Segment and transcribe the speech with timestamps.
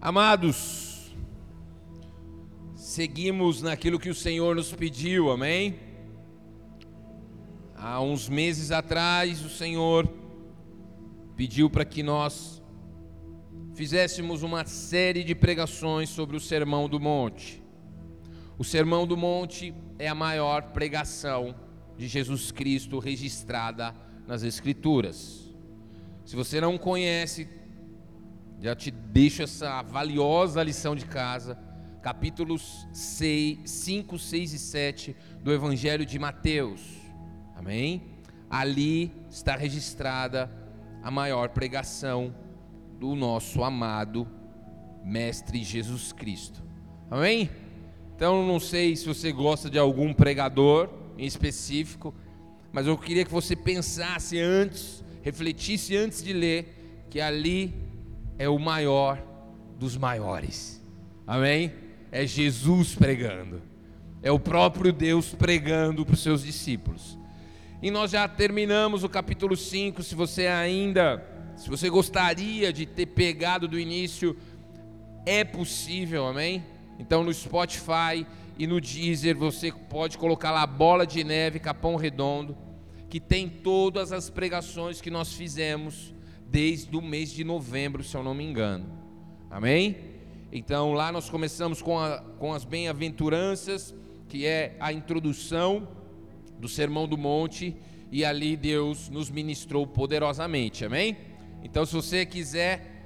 [0.00, 1.10] Amados,
[2.76, 5.74] seguimos naquilo que o Senhor nos pediu, amém?
[7.74, 10.08] Há uns meses atrás, o Senhor
[11.34, 12.62] pediu para que nós
[13.74, 17.60] fizéssemos uma série de pregações sobre o Sermão do Monte.
[18.56, 21.56] O Sermão do Monte é a maior pregação
[21.96, 23.92] de Jesus Cristo registrada
[24.28, 25.52] nas Escrituras.
[26.24, 27.48] Se você não conhece,
[28.60, 31.58] já te deixo essa valiosa lição de casa,
[32.02, 36.80] capítulos 6, 5, 6 e 7 do Evangelho de Mateus.
[37.54, 38.02] Amém?
[38.50, 40.50] Ali está registrada
[41.02, 42.34] a maior pregação
[42.98, 44.26] do nosso amado
[45.04, 46.62] Mestre Jesus Cristo.
[47.10, 47.50] Amém?
[48.14, 52.14] Então, não sei se você gosta de algum pregador em específico,
[52.72, 57.74] mas eu queria que você pensasse antes refletisse antes de ler que ali
[58.38, 59.22] é o maior
[59.78, 60.84] dos maiores.
[61.26, 61.72] Amém?
[62.10, 63.62] É Jesus pregando.
[64.22, 67.18] É o próprio Deus pregando para os seus discípulos.
[67.82, 70.02] E nós já terminamos o capítulo 5.
[70.02, 71.24] Se você ainda,
[71.56, 74.36] se você gostaria de ter pegado do início,
[75.26, 76.64] é possível, amém?
[76.98, 78.26] Então no Spotify
[78.58, 82.68] e no Deezer você pode colocar lá Bola de Neve, Capão Redondo
[83.08, 86.14] que tem todas as pregações que nós fizemos
[86.48, 88.86] desde o mês de novembro, se eu não me engano.
[89.50, 89.96] Amém?
[90.50, 93.94] Então lá nós começamos com, a, com as bem-aventuranças,
[94.28, 95.88] que é a introdução
[96.58, 97.76] do Sermão do Monte,
[98.10, 100.84] e ali Deus nos ministrou poderosamente.
[100.84, 101.16] Amém?
[101.62, 102.96] Então se você quiser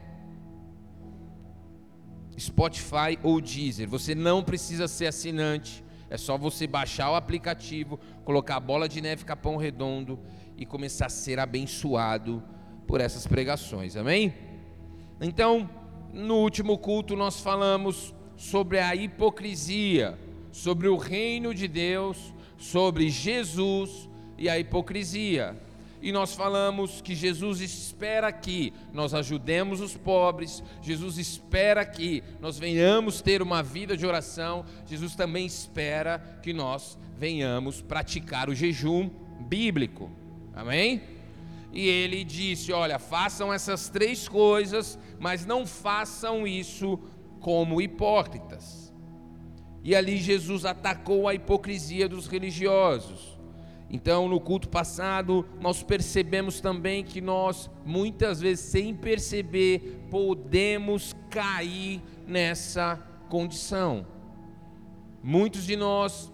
[2.39, 5.83] Spotify ou Deezer, você não precisa ser assinante
[6.13, 10.21] é só você baixar o aplicativo, colocar a bola de neve Capão Redondo
[10.59, 12.45] e começar a ser abençoado
[12.87, 13.97] por essas pregações.
[13.97, 14.35] Amém?
[15.21, 15.69] Então,
[16.13, 20.19] no último culto nós falamos sobre a hipocrisia,
[20.51, 25.57] sobre o reino de Deus, sobre Jesus e a hipocrisia
[26.03, 32.59] e nós falamos que Jesus espera que nós ajudemos os pobres, Jesus espera que nós
[32.59, 39.09] venhamos ter uma vida de oração, Jesus também espera que nós venhamos praticar o jejum
[39.49, 40.11] bíblico.
[40.53, 41.01] Amém?
[41.73, 46.99] E ele disse: Olha, façam essas três coisas, mas não façam isso
[47.41, 48.93] como hipócritas.
[49.83, 53.39] E ali Jesus atacou a hipocrisia dos religiosos.
[53.91, 62.01] Então, no culto passado, nós percebemos também que nós, muitas vezes, sem perceber, podemos cair
[62.27, 62.97] nessa
[63.29, 64.07] condição.
[65.23, 66.33] Muitos de nós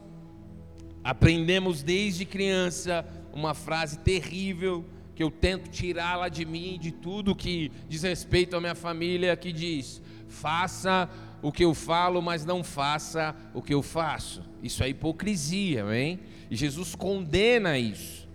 [1.02, 4.84] aprendemos desde criança uma frase terrível
[5.18, 9.52] que eu tento tirá-la de mim, de tudo que diz respeito à minha família, que
[9.52, 11.10] diz: faça
[11.42, 14.44] o que eu falo, mas não faça o que eu faço.
[14.62, 16.20] Isso é hipocrisia, amém?
[16.48, 18.28] E Jesus condena isso.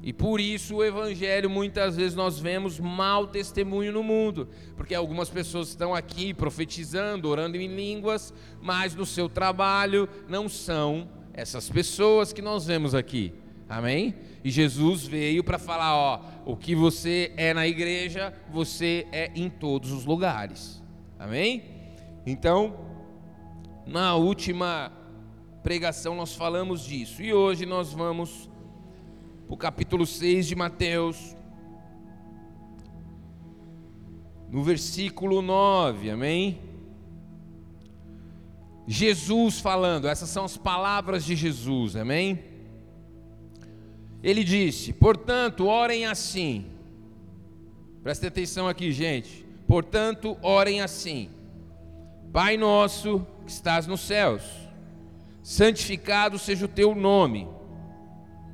[0.00, 5.28] E por isso o evangelho muitas vezes nós vemos mau testemunho no mundo, porque algumas
[5.28, 8.32] pessoas estão aqui profetizando, orando em línguas,
[8.62, 13.34] mas no seu trabalho não são essas pessoas que nós vemos aqui.
[13.68, 14.14] Amém?
[14.42, 19.50] E Jesus veio para falar, ó, o que você é na igreja, você é em
[19.50, 20.82] todos os lugares.
[21.18, 21.64] Amém?
[22.24, 22.78] Então,
[23.86, 24.90] na última
[25.62, 27.22] pregação nós falamos disso.
[27.22, 28.48] E hoje nós vamos
[29.46, 31.36] para o capítulo 6 de Mateus,
[34.50, 36.60] no versículo 9, amém?
[38.86, 42.47] Jesus falando, essas são as palavras de Jesus, amém?
[44.22, 46.66] Ele disse: portanto, orem assim.
[48.02, 49.44] Presta atenção aqui, gente.
[49.66, 51.30] Portanto, orem assim:
[52.32, 54.68] Pai nosso que estás nos céus
[55.48, 57.48] santificado seja o teu nome.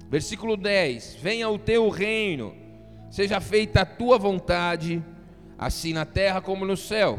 [0.08, 2.54] Versículo 10: Venha o teu reino,
[3.10, 5.02] seja feita a tua vontade,
[5.58, 7.18] assim na terra como no céu.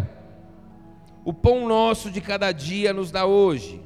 [1.25, 3.81] O pão nosso de cada dia nos dá hoje,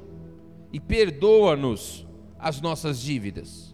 [0.72, 2.06] e perdoa-nos
[2.38, 3.69] as nossas dívidas,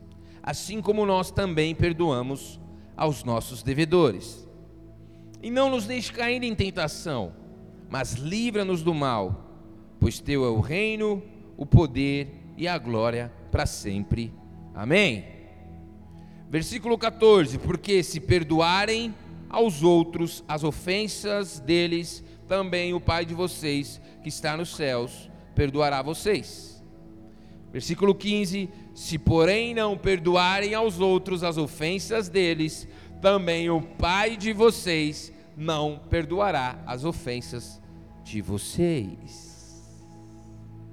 [0.46, 2.60] assim como nós também perdoamos
[2.96, 4.48] aos nossos devedores.
[5.42, 7.34] E não nos deixe cair em tentação,
[7.90, 9.50] mas livra-nos do mal,
[10.00, 11.24] pois teu é o reino,
[11.58, 14.32] o poder e a glória para sempre.
[14.76, 15.26] Amém.
[16.48, 19.16] Versículo 14: Porque se perdoarem
[19.50, 26.04] aos outros as ofensas deles, também o Pai de vocês que está nos céus perdoará
[26.04, 26.75] vocês.
[27.76, 32.88] Versículo 15: Se porém não perdoarem aos outros as ofensas deles,
[33.22, 37.82] também o Pai de vocês não perdoará as ofensas
[38.24, 39.94] de vocês.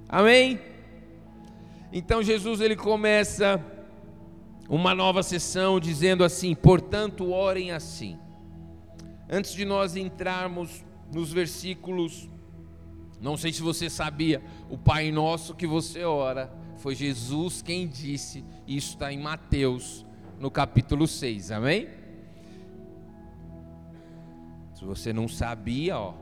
[0.09, 0.59] Amém?
[1.93, 3.65] Então Jesus ele começa
[4.69, 8.19] uma nova sessão dizendo assim: portanto, orem assim.
[9.31, 10.85] Antes de nós entrarmos
[11.15, 12.29] nos versículos,
[13.21, 18.45] não sei se você sabia, o Pai Nosso que você ora, foi Jesus quem disse,
[18.67, 20.05] isso está em Mateus,
[20.41, 21.89] no capítulo 6, amém?
[24.75, 26.13] Se você não sabia, ó,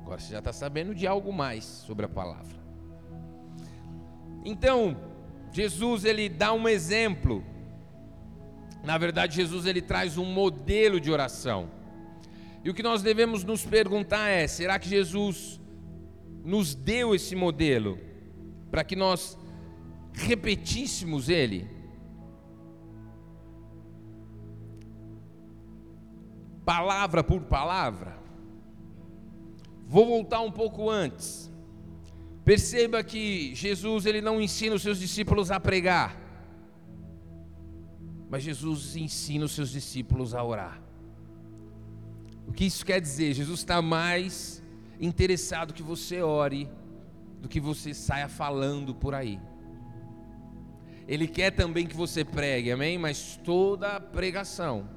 [0.00, 2.60] agora você já está sabendo de algo mais sobre a palavra.
[4.44, 4.96] Então,
[5.52, 7.44] Jesus ele dá um exemplo.
[8.82, 11.70] Na verdade, Jesus ele traz um modelo de oração.
[12.64, 15.60] E o que nós devemos nos perguntar é: será que Jesus
[16.44, 18.10] nos deu esse modelo
[18.72, 19.38] para que nós
[20.14, 21.68] repetíssemos ele?
[26.64, 28.18] Palavra por palavra.
[29.86, 31.52] Vou voltar um pouco antes.
[32.46, 36.18] Perceba que Jesus ele não ensina os seus discípulos a pregar,
[38.30, 40.82] mas Jesus ensina os seus discípulos a orar.
[42.48, 43.34] O que isso quer dizer?
[43.34, 44.62] Jesus está mais
[44.98, 46.70] interessado que você ore
[47.42, 49.40] do que você saia falando por aí.
[51.08, 52.96] Ele quer também que você pregue, amém?
[52.96, 54.88] Mas toda pregação,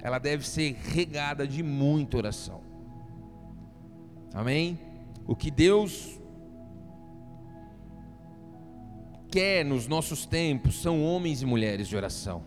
[0.00, 2.62] ela deve ser regada de muita oração.
[4.32, 4.78] Amém?
[5.26, 6.20] O que Deus
[9.28, 12.44] quer nos nossos tempos são homens e mulheres de oração.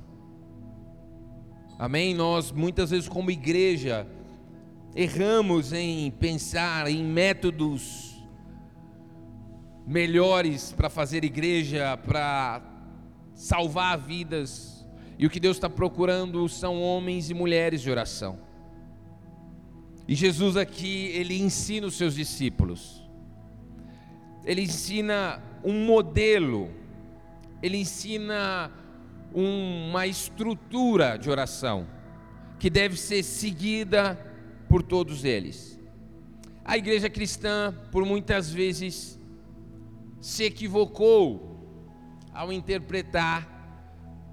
[1.77, 2.13] Amém?
[2.13, 4.07] Nós muitas vezes, como igreja,
[4.95, 8.06] erramos em pensar em métodos
[9.87, 12.61] melhores para fazer igreja, para
[13.33, 14.85] salvar vidas.
[15.17, 18.37] E o que Deus está procurando são homens e mulheres de oração.
[20.05, 23.01] E Jesus aqui, ele ensina os seus discípulos.
[24.43, 26.69] Ele ensina um modelo,
[27.61, 28.71] ele ensina
[29.33, 31.87] uma estrutura de oração
[32.59, 34.17] que deve ser seguida
[34.69, 35.79] por todos eles.
[36.63, 39.16] A igreja cristã, por muitas vezes,
[40.19, 41.57] se equivocou
[42.33, 43.47] ao interpretar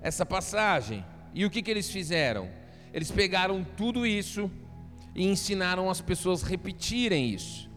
[0.02, 1.04] essa passagem.
[1.32, 2.48] E o que, que eles fizeram?
[2.92, 4.50] Eles pegaram tudo isso
[5.14, 7.70] e ensinaram as pessoas a repetirem isso.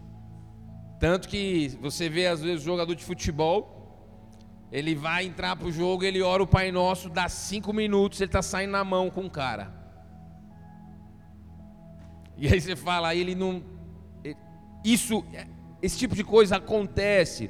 [1.00, 3.78] Tanto que você vê às vezes jogador de futebol,
[4.72, 8.28] ele vai entrar para o jogo, ele ora o Pai Nosso, dá cinco minutos, ele
[8.28, 9.74] está saindo na mão com o cara.
[12.36, 13.64] E aí você fala, ele não.
[14.84, 15.24] Isso,
[15.82, 17.50] esse tipo de coisa acontece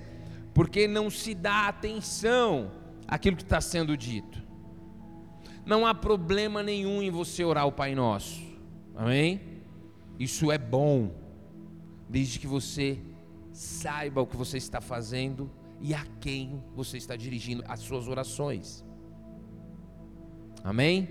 [0.58, 2.72] porque não se dá atenção
[3.08, 4.42] àquilo que está sendo dito.
[5.64, 8.42] Não há problema nenhum em você orar o Pai Nosso,
[8.96, 9.40] amém?
[10.20, 11.12] Isso é bom,
[12.10, 13.00] desde que você
[13.54, 15.48] saiba o que você está fazendo
[15.80, 18.84] e a quem você está dirigindo as suas orações.
[20.64, 21.08] Amém?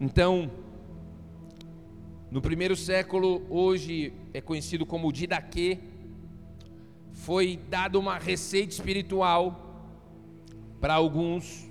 [0.00, 0.50] Então,
[2.30, 5.78] no primeiro século, hoje é conhecido como Didaquê,
[7.24, 9.44] foi dada uma receita espiritual
[10.80, 11.68] para alguns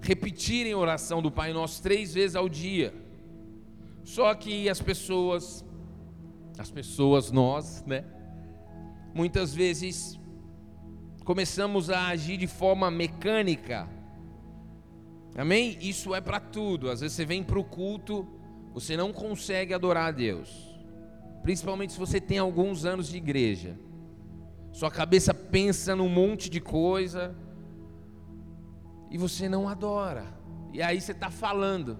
[0.00, 2.94] repetirem a oração do Pai Nosso três vezes ao dia.
[4.04, 5.64] Só que as pessoas
[6.58, 8.04] as pessoas, nós, né?
[9.14, 10.18] Muitas vezes
[11.24, 13.88] começamos a agir de forma mecânica.
[15.36, 15.76] Amém?
[15.80, 16.90] Isso é para tudo.
[16.90, 18.26] Às vezes você vem para o culto,
[18.72, 20.48] você não consegue adorar a Deus.
[21.42, 23.78] Principalmente se você tem alguns anos de igreja.
[24.76, 27.34] Sua cabeça pensa num monte de coisa
[29.10, 30.26] e você não adora.
[30.70, 31.98] E aí você está falando,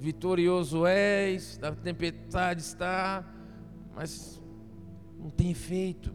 [0.00, 3.22] vitorioso és, da tempestade está
[3.94, 4.42] mas
[5.18, 6.14] não tem efeito.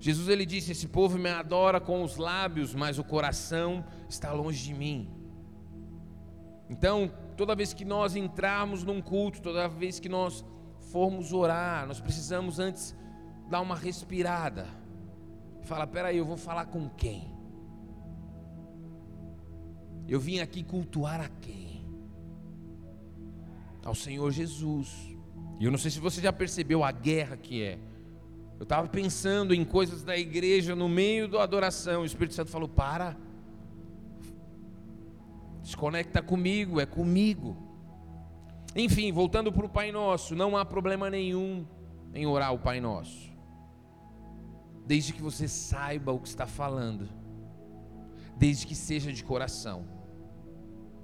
[0.00, 4.60] Jesus ele disse: Esse povo me adora com os lábios, mas o coração está longe
[4.64, 5.08] de mim.
[6.68, 10.44] Então, toda vez que nós entrarmos num culto, toda vez que nós
[10.90, 12.92] formos orar, nós precisamos antes
[13.54, 14.66] dar uma respirada.
[15.62, 17.32] Fala, peraí, eu vou falar com quem?
[20.08, 21.86] Eu vim aqui cultuar a quem?
[23.84, 24.88] Ao Senhor Jesus.
[25.60, 27.78] E eu não sei se você já percebeu a guerra que é.
[28.58, 32.02] Eu estava pensando em coisas da igreja no meio da adoração.
[32.02, 33.16] O Espírito Santo falou: para,
[35.62, 37.56] desconecta comigo, é comigo.
[38.74, 41.64] Enfim, voltando para o Pai Nosso, não há problema nenhum
[42.12, 43.23] em orar o Pai Nosso,
[44.86, 47.08] desde que você saiba o que está falando,
[48.36, 49.84] desde que seja de coração.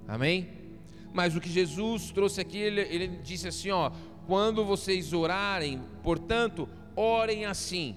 [0.07, 0.49] Amém?
[1.13, 3.91] Mas o que Jesus trouxe aqui, ele, ele disse assim: ó,
[4.27, 7.95] quando vocês orarem, portanto, orem assim.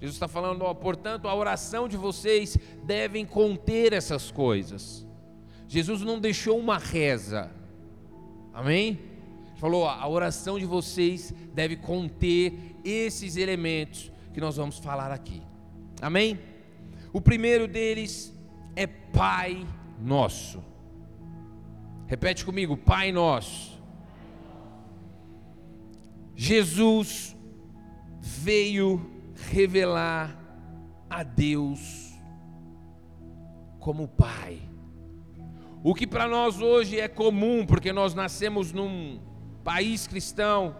[0.00, 5.06] Jesus está falando, ó, portanto, a oração de vocês devem conter essas coisas.
[5.66, 7.50] Jesus não deixou uma reza,
[8.52, 9.00] amém?
[9.56, 15.40] Falou, ó, a oração de vocês deve conter esses elementos que nós vamos falar aqui,
[16.02, 16.40] amém?
[17.12, 18.36] O primeiro deles
[18.74, 19.64] é Pai
[20.00, 20.60] Nosso.
[22.08, 23.80] Repete comigo, Pai Nosso.
[26.34, 27.36] Jesus
[28.20, 29.08] veio
[29.50, 30.36] revelar
[31.08, 32.12] a Deus
[33.78, 34.60] como Pai.
[35.84, 39.20] O que para nós hoje é comum, porque nós nascemos num
[39.62, 40.74] país cristão,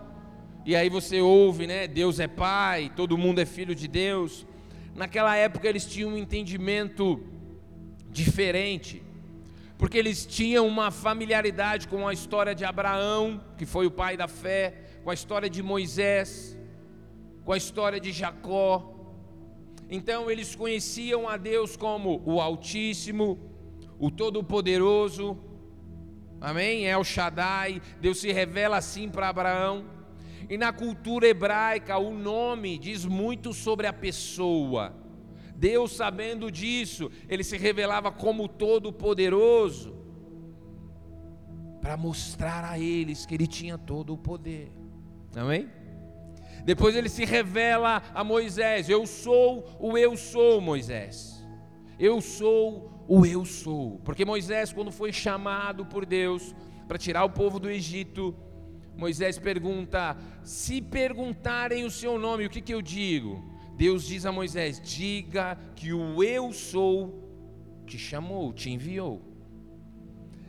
[0.67, 1.87] e aí você ouve, né?
[1.87, 4.47] Deus é Pai, todo mundo é filho de Deus.
[4.95, 7.23] Naquela época eles tinham um entendimento
[8.11, 9.03] diferente,
[9.77, 14.27] porque eles tinham uma familiaridade com a história de Abraão, que foi o pai da
[14.27, 16.57] fé, com a história de Moisés,
[17.45, 18.95] com a história de Jacó.
[19.91, 23.39] Então eles conheciam a Deus como o Altíssimo,
[23.99, 25.37] o Todo-Poderoso,
[26.41, 26.87] amém?
[26.87, 29.94] El Shaddai, Deus se revela assim para Abraão.
[30.49, 34.95] E na cultura hebraica, o nome diz muito sobre a pessoa.
[35.57, 39.95] Deus, sabendo disso, ele se revelava como Todo-Poderoso,
[41.81, 44.73] para mostrar a eles que ele tinha todo o poder.
[45.37, 45.69] Amém?
[46.65, 51.45] Depois ele se revela a Moisés: Eu sou o eu sou, Moisés.
[51.99, 54.01] Eu sou o eu sou.
[54.05, 56.55] Porque Moisés, quando foi chamado por Deus
[56.89, 58.35] para tirar o povo do Egito,
[58.97, 63.43] Moisés pergunta: Se perguntarem o seu nome, o que, que eu digo?
[63.77, 67.23] Deus diz a Moisés: Diga que o eu sou
[67.87, 69.35] te chamou, te enviou.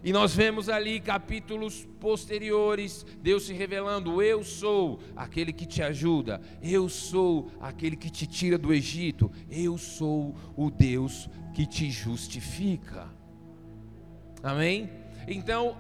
[0.04, 6.40] E nós vemos ali capítulos posteriores, Deus se revelando: Eu sou aquele que te ajuda,
[6.62, 13.10] eu sou aquele que te tira do Egito, eu sou o Deus que te justifica.
[14.44, 14.92] Amém?
[15.28, 15.76] Então,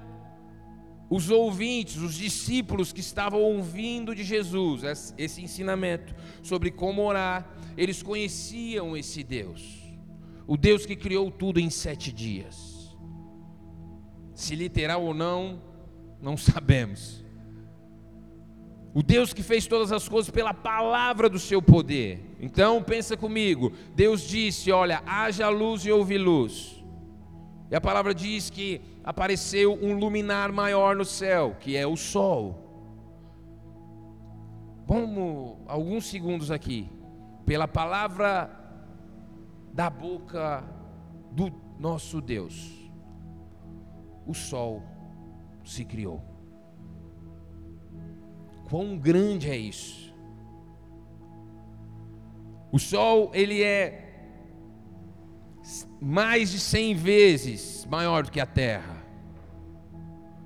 [1.10, 4.82] os ouvintes, os discípulos que estavam ouvindo de Jesus
[5.18, 7.48] esse ensinamento sobre como orar,
[7.78, 9.62] eles conheciam esse Deus,
[10.48, 12.96] o Deus que criou tudo em sete dias.
[14.34, 15.62] Se literal ou não,
[16.22, 17.24] não sabemos.
[18.94, 22.22] O Deus que fez todas as coisas pela palavra do seu poder.
[22.40, 23.74] Então, pensa comigo.
[23.94, 26.75] Deus disse: Olha, haja luz e houve luz.
[27.70, 32.62] E a palavra diz que apareceu um luminar maior no céu, que é o sol.
[34.86, 36.90] Vamos alguns segundos aqui.
[37.46, 38.50] Pela palavra
[39.74, 40.64] da boca
[41.32, 42.86] do nosso Deus
[44.26, 44.82] o sol
[45.64, 46.22] se criou.
[48.70, 50.14] Quão grande é isso?
[52.72, 54.05] O sol, ele é
[56.08, 59.04] mais de cem vezes maior do que a terra.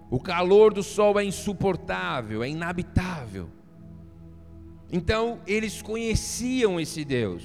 [0.10, 3.50] O calor do sol é insuportável, é inabitável.
[4.90, 7.44] Então, eles conheciam esse Deus.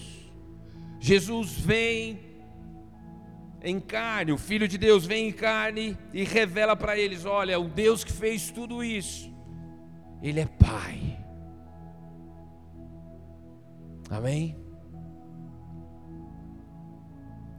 [1.00, 2.20] Jesus vem
[3.60, 7.68] em carne, o Filho de Deus vem em carne e revela para eles: olha, o
[7.68, 9.28] Deus que fez tudo isso,
[10.22, 11.18] Ele é Pai.
[14.08, 14.63] Amém?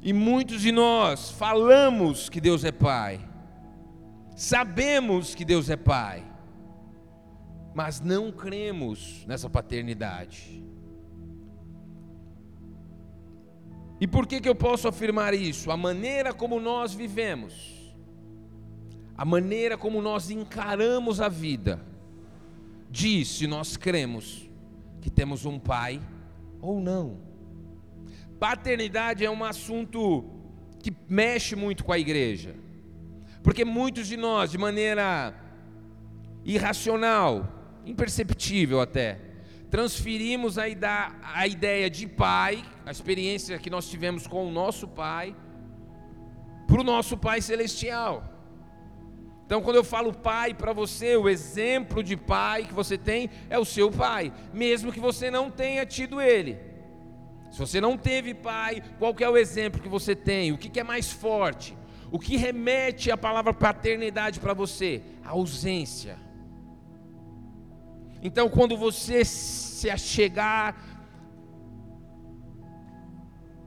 [0.05, 3.19] E muitos de nós falamos que Deus é Pai,
[4.35, 6.23] sabemos que Deus é Pai,
[7.73, 10.63] mas não cremos nessa paternidade.
[13.99, 15.71] E por que, que eu posso afirmar isso?
[15.71, 17.91] A maneira como nós vivemos,
[19.17, 21.83] a maneira como nós encaramos a vida,
[22.91, 24.47] diz se nós cremos
[25.01, 25.99] que temos um pai
[26.61, 27.24] ou não.
[28.47, 30.23] Paternidade é um assunto
[30.79, 32.55] que mexe muito com a igreja,
[33.41, 35.33] porque muitos de nós, de maneira
[36.43, 39.19] irracional, imperceptível até,
[39.71, 40.65] transferimos a,
[41.33, 45.35] a ideia de pai, a experiência que nós tivemos com o nosso pai,
[46.67, 48.23] para o nosso pai celestial.
[49.47, 53.57] Então, quando eu falo pai para você, o exemplo de pai que você tem é
[53.57, 56.74] o seu pai, mesmo que você não tenha tido ele.
[57.55, 60.51] Se você não teve pai, qual é o exemplo que você tem?
[60.51, 61.73] O que, que é mais forte?
[62.11, 65.01] O que remete a palavra paternidade para você?
[65.23, 66.17] A ausência.
[68.21, 70.75] Então, quando você se achegar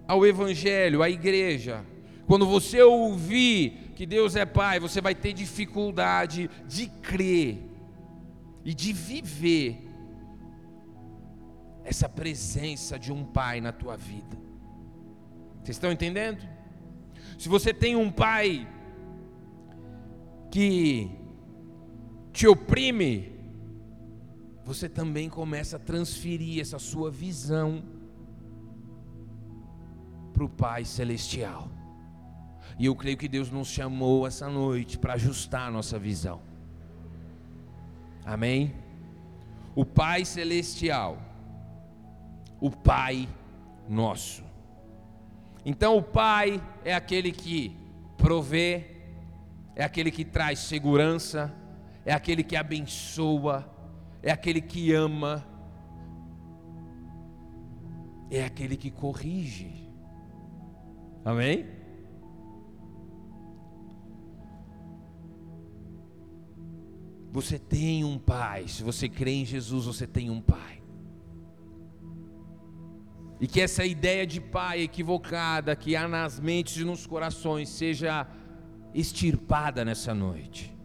[0.07, 1.83] ao Evangelho, à igreja,
[2.27, 7.57] quando você ouvir que Deus é Pai, você vai ter dificuldade de crer
[8.67, 9.88] e de viver
[11.89, 14.37] essa presença de um pai na tua vida.
[15.63, 16.47] Vocês estão entendendo?
[17.39, 18.69] Se você tem um pai
[20.51, 21.11] que
[22.33, 23.33] te oprime,
[24.65, 27.83] você também começa a transferir essa sua visão
[30.35, 31.71] para o Pai Celestial.
[32.79, 36.43] E eu creio que Deus nos chamou essa noite para ajustar a nossa visão.
[38.25, 38.75] Amém?
[39.75, 41.28] O Pai Celestial,
[42.61, 43.29] o Pai
[43.89, 44.45] nosso.
[45.65, 47.77] Então, o Pai é aquele que
[48.17, 48.87] provê,
[49.75, 51.55] é aquele que traz segurança,
[52.05, 53.71] é aquele que abençoa,
[54.23, 55.47] é aquele que ama,
[58.31, 59.89] é aquele que corrige.
[61.25, 61.67] Amém?
[67.31, 68.67] Você tem um pai.
[68.69, 70.83] Se você crê em Jesus, você tem um pai.
[73.41, 78.27] E que essa ideia de pai equivocada que há nas mentes e nos corações seja
[78.93, 80.77] extirpada nessa noite.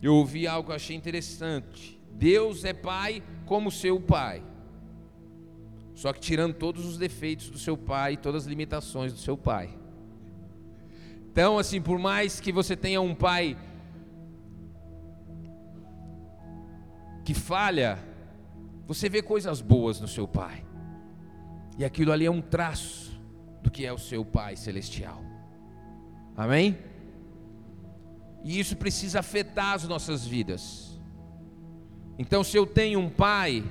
[0.00, 1.98] Eu ouvi algo que eu achei interessante.
[2.12, 4.42] Deus é pai como seu pai.
[5.94, 9.76] Só que tirando todos os defeitos do seu pai, todas as limitações do seu pai.
[11.32, 13.56] Então, assim, por mais que você tenha um pai
[17.28, 17.98] que falha,
[18.86, 20.64] você vê coisas boas no seu pai.
[21.76, 23.20] E aquilo ali é um traço
[23.62, 25.22] do que é o seu pai celestial.
[26.34, 26.78] Amém?
[28.42, 30.98] E isso precisa afetar as nossas vidas.
[32.18, 33.62] Então, se eu tenho um pai,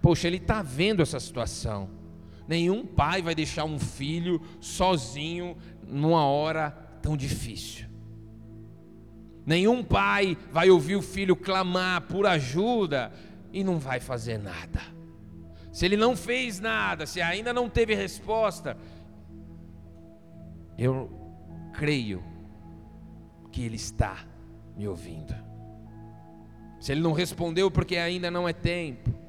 [0.00, 1.90] poxa, ele está vendo essa situação.
[2.48, 5.54] Nenhum pai vai deixar um filho sozinho
[5.86, 6.70] numa hora
[7.02, 7.91] tão difícil.
[9.44, 13.12] Nenhum pai vai ouvir o filho clamar por ajuda
[13.52, 14.80] e não vai fazer nada.
[15.72, 18.76] Se ele não fez nada, se ainda não teve resposta,
[20.78, 21.10] eu
[21.72, 22.22] creio
[23.50, 24.24] que ele está
[24.76, 25.34] me ouvindo.
[26.80, 29.21] Se ele não respondeu porque ainda não é tempo,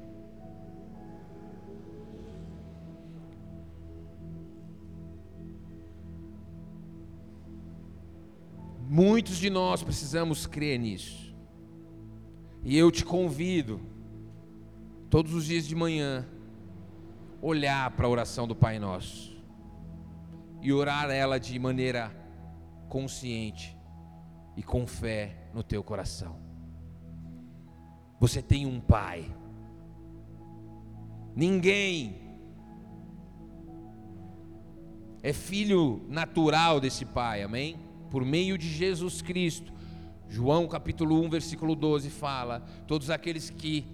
[8.96, 11.34] Muitos de nós precisamos crer nisso.
[12.62, 13.80] E eu te convido,
[15.10, 16.24] todos os dias de manhã,
[17.42, 19.36] olhar para a oração do Pai Nosso
[20.62, 22.14] e orar ela de maneira
[22.88, 23.76] consciente
[24.56, 26.38] e com fé no teu coração.
[28.20, 29.28] Você tem um Pai.
[31.34, 32.14] Ninguém
[35.20, 37.83] é filho natural desse Pai, amém?
[38.14, 39.72] Por meio de Jesus Cristo.
[40.28, 43.84] João capítulo 1, versículo 12 fala: Todos aqueles que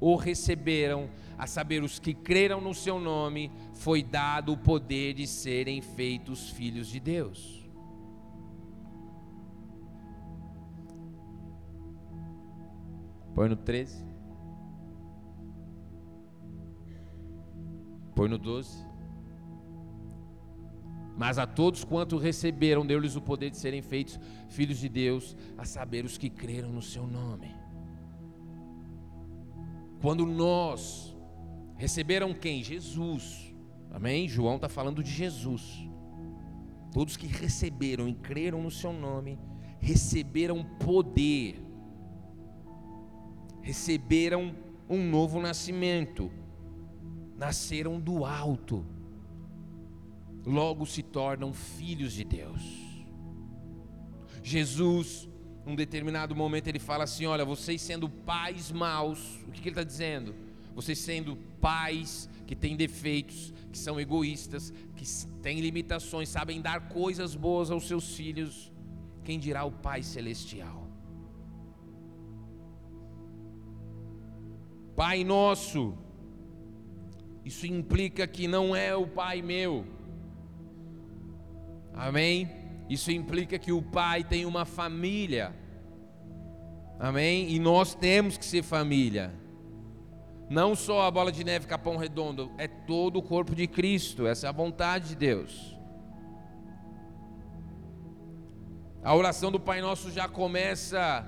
[0.00, 5.26] o receberam, a saber, os que creram no seu nome, foi dado o poder de
[5.26, 7.68] serem feitos filhos de Deus.
[13.34, 14.02] Põe no 13.
[18.14, 18.87] Põe no 12.
[21.18, 25.64] Mas a todos quanto receberam, deu-lhes o poder de serem feitos filhos de Deus, a
[25.64, 27.52] saber, os que creram no seu nome.
[30.00, 31.12] Quando nós
[31.74, 32.62] receberam quem?
[32.62, 33.52] Jesus.
[33.90, 34.28] Amém?
[34.28, 35.88] João está falando de Jesus.
[36.92, 39.40] Todos que receberam e creram no seu nome,
[39.80, 41.60] receberam poder,
[43.60, 44.54] receberam
[44.88, 46.30] um novo nascimento,
[47.36, 48.86] nasceram do alto
[50.44, 52.62] logo se tornam filhos de Deus.
[54.42, 55.28] Jesus,
[55.66, 59.74] num determinado momento, ele fala assim: Olha, vocês sendo pais maus, o que, que ele
[59.74, 60.34] está dizendo?
[60.74, 65.04] Vocês sendo pais que têm defeitos, que são egoístas, que
[65.42, 68.72] têm limitações, sabem dar coisas boas aos seus filhos,
[69.24, 70.88] quem dirá o Pai Celestial?
[74.96, 75.96] Pai nosso,
[77.44, 79.86] isso implica que não é o Pai meu,
[81.98, 82.48] Amém?
[82.88, 85.52] Isso implica que o pai tem uma família.
[86.96, 87.50] Amém?
[87.50, 89.34] E nós temos que ser família.
[90.48, 94.28] Não só a bola de neve Capão Redondo, é todo o corpo de Cristo.
[94.28, 95.76] Essa é a vontade de Deus.
[99.02, 101.26] A oração do Pai Nosso já começa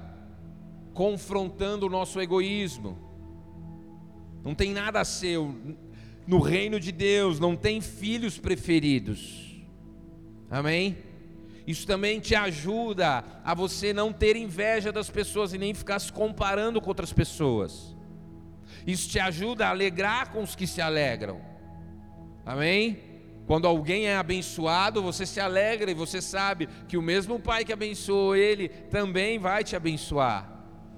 [0.94, 2.96] confrontando o nosso egoísmo.
[4.44, 5.52] Não tem nada seu.
[6.28, 9.49] No reino de Deus não tem filhos preferidos.
[10.50, 10.98] Amém?
[11.66, 16.12] Isso também te ajuda a você não ter inveja das pessoas e nem ficar se
[16.12, 17.94] comparando com outras pessoas.
[18.86, 21.40] Isso te ajuda a alegrar com os que se alegram.
[22.44, 22.98] Amém?
[23.46, 27.72] Quando alguém é abençoado, você se alegra e você sabe que o mesmo Pai que
[27.72, 30.48] abençoou ele também vai te abençoar.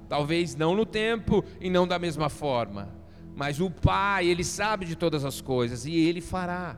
[0.08, 2.94] Talvez não no tempo e não da mesma forma,
[3.34, 6.76] mas o Pai, ele sabe de todas as coisas e ele fará.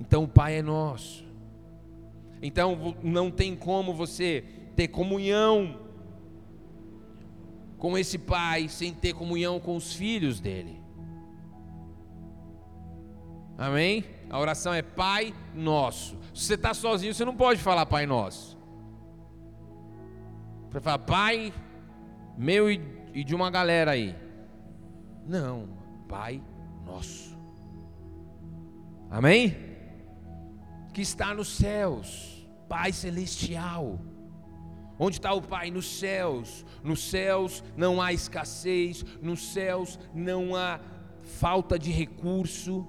[0.00, 1.24] Então o Pai é nosso.
[2.42, 5.78] Então não tem como você ter comunhão
[7.76, 10.80] com esse pai sem ter comunhão com os filhos dele.
[13.58, 14.04] Amém?
[14.30, 16.16] A oração é Pai Nosso.
[16.32, 18.58] Se você está sozinho, você não pode falar Pai Nosso.
[20.70, 21.52] Você fala Pai
[22.38, 24.16] meu e de uma galera aí.
[25.26, 25.68] Não,
[26.08, 26.42] Pai
[26.86, 27.36] Nosso.
[29.10, 29.69] Amém?
[31.00, 33.98] Que está nos céus, Pai Celestial.
[34.98, 35.70] Onde está o Pai?
[35.70, 36.62] Nos céus.
[36.84, 40.78] Nos céus não há escassez, nos céus não há
[41.38, 42.86] falta de recurso.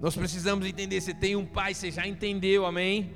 [0.00, 0.98] Nós precisamos entender.
[1.02, 3.14] Você tem um pai, você já entendeu, amém?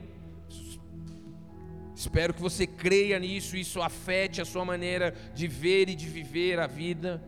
[1.96, 6.61] Espero que você creia nisso, isso afete a sua maneira de ver e de viver
[6.61, 7.23] a vida.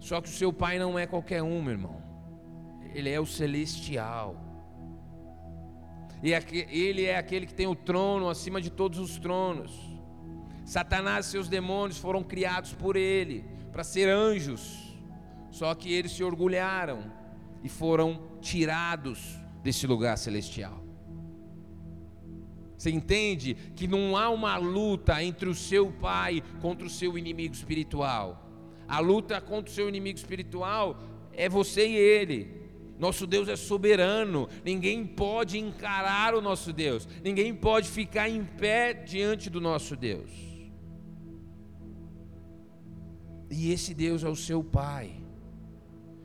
[0.00, 2.02] Só que o seu pai não é qualquer um, meu irmão.
[2.94, 4.34] Ele é o celestial.
[6.22, 9.72] E ele é aquele que tem o trono acima de todos os tronos.
[10.64, 14.96] Satanás e seus demônios foram criados por ele para ser anjos.
[15.50, 17.12] Só que eles se orgulharam
[17.62, 20.84] e foram tirados desse lugar celestial.
[22.76, 27.54] Você entende que não há uma luta entre o seu pai contra o seu inimigo
[27.54, 28.49] espiritual.
[28.90, 30.98] A luta contra o seu inimigo espiritual
[31.32, 32.60] é você e ele.
[32.98, 38.92] Nosso Deus é soberano, ninguém pode encarar o nosso Deus, ninguém pode ficar em pé
[38.92, 40.28] diante do nosso Deus.
[43.48, 45.12] E esse Deus é o seu Pai.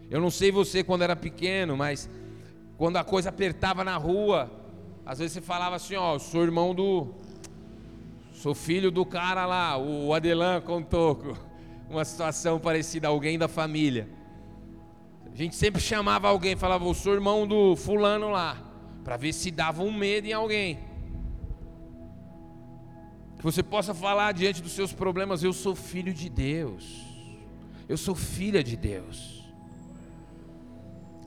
[0.09, 2.09] Eu não sei você quando era pequeno, mas
[2.77, 4.51] quando a coisa apertava na rua,
[5.05, 7.13] às vezes você falava assim: Ó, sou irmão do.
[8.33, 11.37] Sou filho do cara lá, o Adelan contou
[11.89, 14.09] uma situação parecida, alguém da família.
[15.31, 18.57] A gente sempre chamava alguém, falava: Eu sou irmão do fulano lá,
[19.03, 20.79] para ver se dava um medo em alguém.
[23.37, 27.05] Que você possa falar diante dos seus problemas: Eu sou filho de Deus,
[27.87, 29.43] eu sou filha de Deus.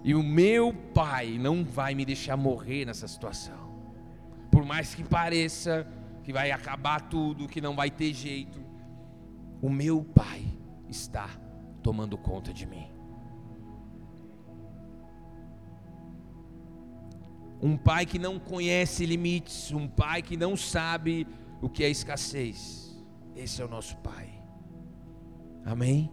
[0.03, 3.68] E o meu pai não vai me deixar morrer nessa situação.
[4.51, 5.87] Por mais que pareça
[6.23, 8.68] que vai acabar tudo, que não vai ter jeito,
[9.61, 10.47] o meu pai
[10.88, 11.29] está
[11.83, 12.88] tomando conta de mim.
[17.61, 21.27] Um pai que não conhece limites, um pai que não sabe
[21.61, 22.97] o que é escassez.
[23.35, 24.29] Esse é o nosso pai.
[25.64, 26.11] Amém?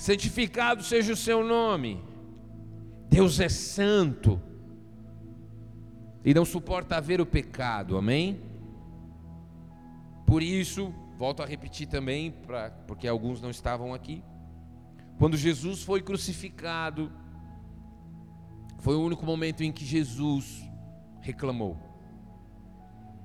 [0.00, 2.02] santificado seja o seu nome.
[3.10, 4.40] Deus é santo
[6.24, 8.40] e não suporta ver o pecado, amém?
[10.30, 14.22] Por isso, volto a repetir também, pra, porque alguns não estavam aqui.
[15.18, 17.10] Quando Jesus foi crucificado,
[18.78, 20.64] foi o único momento em que Jesus
[21.20, 21.76] reclamou.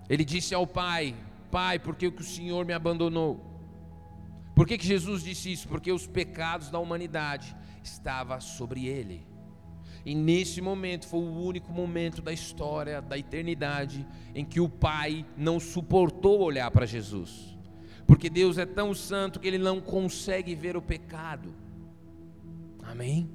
[0.09, 1.15] Ele disse ao Pai:
[1.51, 3.39] Pai, por que o Senhor me abandonou?
[4.55, 5.67] Por que, que Jesus disse isso?
[5.67, 9.27] Porque os pecados da humanidade estavam sobre ele.
[10.05, 15.25] E nesse momento foi o único momento da história, da eternidade, em que o Pai
[15.35, 17.57] não suportou olhar para Jesus.
[18.05, 21.55] Porque Deus é tão santo que ele não consegue ver o pecado.
[22.83, 23.27] Amém?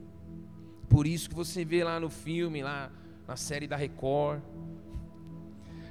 [0.89, 2.91] Por isso que você vê lá no filme, lá
[3.27, 4.41] na série da Record,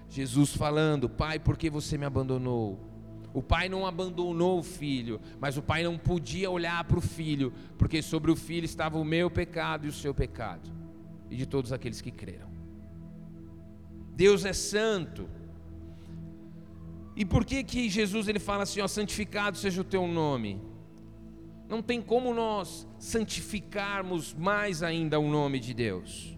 [0.10, 2.89] Jesus falando: Pai, por que você me abandonou?
[3.34, 7.54] O pai não abandonou o filho, mas o pai não podia olhar para o filho,
[7.78, 10.70] porque sobre o filho estava o meu pecado e o seu pecado,
[11.30, 12.50] e de todos aqueles que creram.
[14.16, 15.30] Deus é santo.
[17.16, 20.62] E por que que Jesus ele fala assim, ó, santificado seja o teu nome?
[21.70, 26.36] Não tem como nós santificarmos mais ainda o nome de Deus.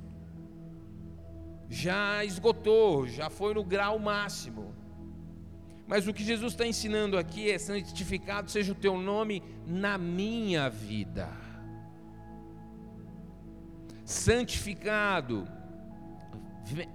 [1.70, 4.76] Já esgotou, já foi no grau máximo.
[5.92, 10.70] Mas o que Jesus está ensinando aqui é: santificado seja o teu nome na minha
[10.70, 11.28] vida.
[14.06, 15.46] Santificado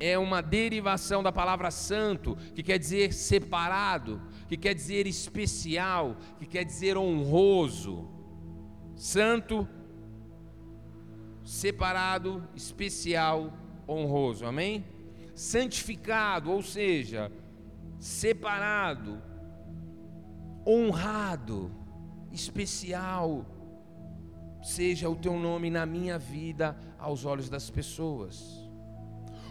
[0.00, 6.46] é uma derivação da palavra santo, que quer dizer separado, que quer dizer especial, que
[6.46, 8.09] quer dizer honroso.
[8.96, 9.68] Santo
[11.44, 13.52] separado, especial,
[13.87, 14.46] honroso.
[14.46, 14.87] Amém?
[15.35, 17.30] Santificado, ou seja,
[17.98, 19.22] separado,
[20.66, 21.70] honrado,
[22.32, 23.44] especial.
[24.62, 28.66] Seja o teu nome na minha vida aos olhos das pessoas.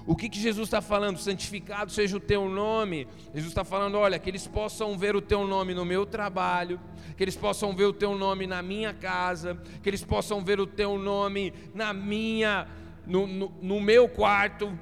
[0.07, 1.17] O que, que Jesus está falando?
[1.17, 3.07] Santificado seja o teu nome.
[3.33, 6.79] Jesus está falando: olha, que eles possam ver o teu nome no meu trabalho,
[7.17, 10.67] que eles possam ver o teu nome na minha casa, que eles possam ver o
[10.67, 12.67] teu nome na minha,
[13.07, 14.77] no, no, no meu quarto,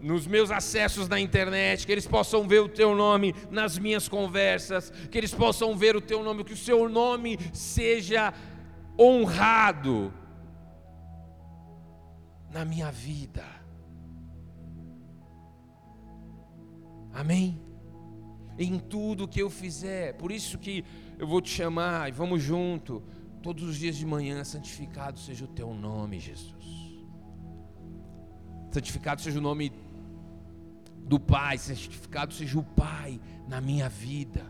[0.00, 4.90] nos meus acessos na internet, que eles possam ver o teu nome nas minhas conversas,
[5.10, 8.32] que eles possam ver o teu nome, que o seu nome seja
[8.98, 10.12] honrado
[12.50, 13.44] na minha vida.
[17.12, 17.60] Amém?
[18.58, 20.84] Em tudo que eu fizer, por isso que
[21.18, 23.02] eu vou te chamar e vamos junto,
[23.42, 26.58] todos os dias de manhã, santificado seja o teu nome, Jesus.
[28.70, 29.72] Santificado seja o nome
[31.08, 34.44] do Pai, santificado seja o Pai na minha vida.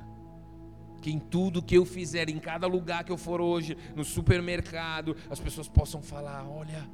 [1.00, 5.16] Que em tudo que eu fizer, em cada lugar que eu for hoje, no supermercado,
[5.30, 6.90] as pessoas possam falar: olha,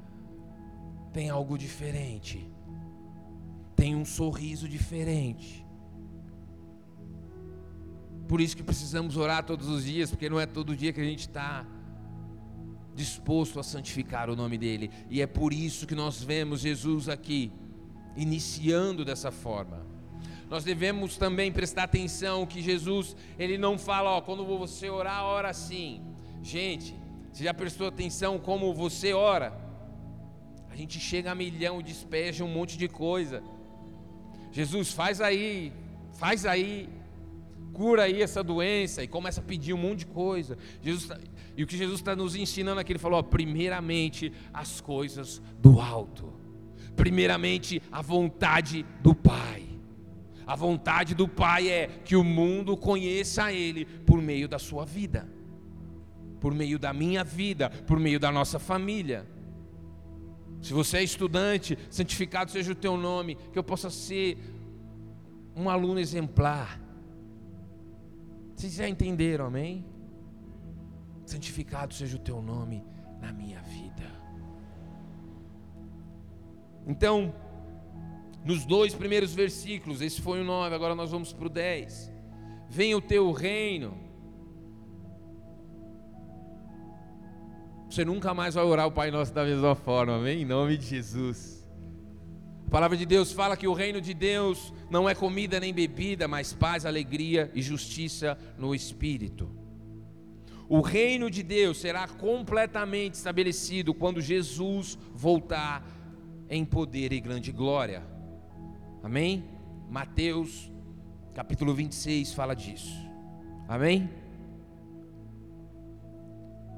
[1.13, 2.47] tem algo diferente,
[3.75, 5.65] tem um sorriso diferente
[8.29, 11.05] por isso que precisamos orar todos os dias, porque não é todo dia que a
[11.05, 11.67] gente está
[12.95, 14.91] disposto a santificar o nome dEle.
[15.11, 17.53] E é por isso que nós vemos Jesus aqui,
[18.17, 19.85] iniciando dessa forma.
[20.49, 25.49] Nós devemos também prestar atenção que Jesus, ele não fala, ó, quando você orar, ora
[25.49, 26.03] assim.
[26.43, 26.95] Gente,
[27.33, 29.53] você já prestou atenção como você ora?
[30.71, 33.43] A gente chega a milhão, despeja um monte de coisa.
[34.53, 35.73] Jesus, faz aí,
[36.13, 36.89] faz aí,
[37.73, 40.59] cura aí essa doença, e começa a pedir um monte de coisa.
[40.83, 41.19] Jesus tá,
[41.57, 45.81] e o que Jesus está nos ensinando aqui, ele falou: ó, primeiramente as coisas do
[45.81, 46.33] alto,
[46.97, 49.65] primeiramente a vontade do Pai.
[50.47, 55.29] A vontade do Pai é que o mundo conheça Ele por meio da sua vida,
[56.41, 59.27] por meio da minha vida, por meio da nossa família.
[60.61, 64.39] Se você é estudante, santificado seja o teu nome, que eu possa ser
[65.57, 66.85] um aluno exemplar
[68.55, 69.85] vocês já entenderam, amém?
[71.27, 72.83] Santificado seja o teu nome
[73.21, 73.84] na minha vida.
[76.87, 77.35] Então,
[78.45, 82.13] nos dois primeiros versículos, esse foi o 9, agora nós vamos para o 10.
[82.69, 83.97] Venha o teu reino.
[87.89, 90.43] Você nunca mais vai orar o Pai Nosso da mesma forma, amém?
[90.43, 91.65] Em nome de Jesus.
[92.67, 96.27] A palavra de Deus fala que o reino de Deus não é comida nem bebida,
[96.27, 99.49] mas paz, alegria e justiça no espírito.
[100.69, 105.87] O reino de Deus será completamente estabelecido quando Jesus voltar
[106.49, 108.03] em poder e grande glória.
[109.03, 109.45] Amém?
[109.89, 110.71] Mateus
[111.35, 112.95] capítulo 26 fala disso.
[113.69, 114.09] Amém?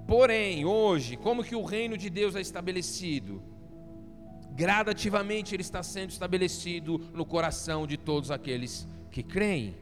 [0.07, 3.42] Porém, hoje, como que o reino de Deus é estabelecido?
[4.57, 9.76] gradativamente ele está sendo estabelecido no coração de todos aqueles que creem,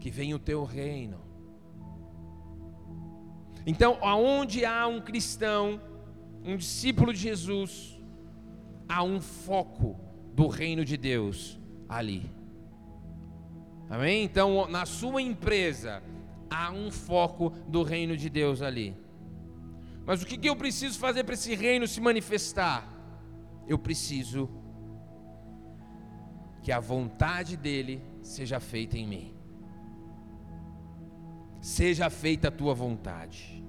[0.00, 1.20] que vem o teu reino.
[3.66, 5.78] Então, aonde há um cristão,
[6.42, 7.91] um discípulo de Jesus,
[8.92, 9.98] há um foco
[10.34, 12.30] do reino de Deus ali.
[13.88, 14.24] Amém?
[14.24, 16.02] Então, na sua empresa,
[16.50, 18.96] há um foco do reino de Deus ali.
[20.04, 22.92] Mas o que eu preciso fazer para esse reino se manifestar?
[23.66, 24.48] eu preciso
[26.62, 29.34] que a vontade dele seja feita em mim.
[31.60, 33.62] Seja feita a tua vontade.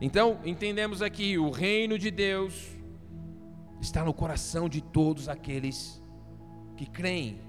[0.00, 2.73] Então, entendemos aqui, o reino de Deus
[3.84, 6.02] está no coração de todos aqueles
[6.76, 7.40] que creem.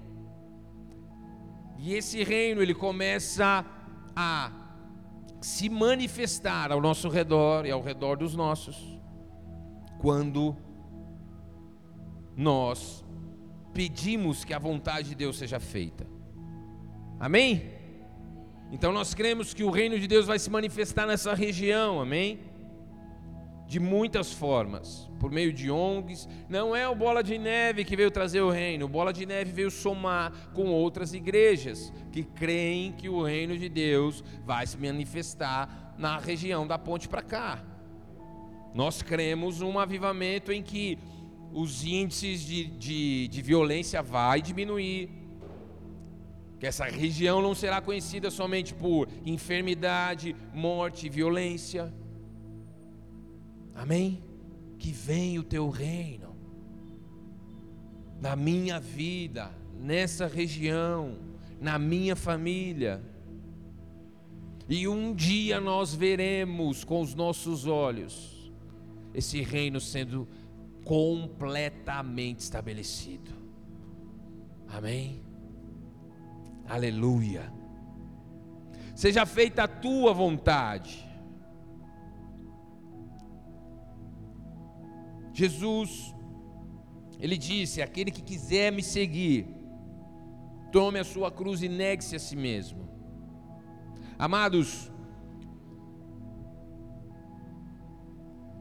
[1.78, 3.64] E esse reino ele começa
[4.14, 4.52] a
[5.40, 8.76] se manifestar ao nosso redor e ao redor dos nossos
[9.98, 10.56] quando
[12.36, 13.04] nós
[13.72, 16.06] pedimos que a vontade de Deus seja feita.
[17.18, 17.74] Amém?
[18.70, 22.40] Então nós cremos que o reino de Deus vai se manifestar nessa região, amém?
[23.66, 26.28] De muitas formas, por meio de ONGs.
[26.48, 29.50] Não é o Bola de Neve que veio trazer o reino, o Bola de Neve
[29.50, 35.94] veio somar com outras igrejas que creem que o reino de Deus vai se manifestar
[35.98, 37.62] na região da ponte para cá.
[38.74, 40.98] Nós cremos um avivamento em que
[41.52, 45.08] os índices de, de, de violência vai diminuir.
[46.58, 51.92] Que essa região não será conhecida somente por enfermidade, morte, violência.
[53.76, 54.26] Amém?
[54.78, 56.36] que venha o teu reino
[58.20, 61.18] na minha vida, nessa região,
[61.60, 63.02] na minha família.
[64.68, 68.50] E um dia nós veremos com os nossos olhos
[69.14, 70.26] esse reino sendo
[70.84, 73.30] completamente estabelecido.
[74.68, 75.22] Amém?
[76.68, 77.52] Aleluia.
[78.94, 81.05] Seja feita a tua vontade.
[85.40, 86.14] Jesus,
[87.20, 89.46] ele disse: aquele que quiser me seguir,
[90.72, 92.88] tome a sua cruz e negue-se a si mesmo.
[94.18, 94.90] Amados,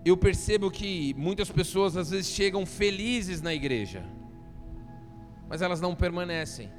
[0.03, 4.03] eu percebo que muitas pessoas às vezes chegam felizes na igreja,
[5.47, 6.69] mas elas não permanecem,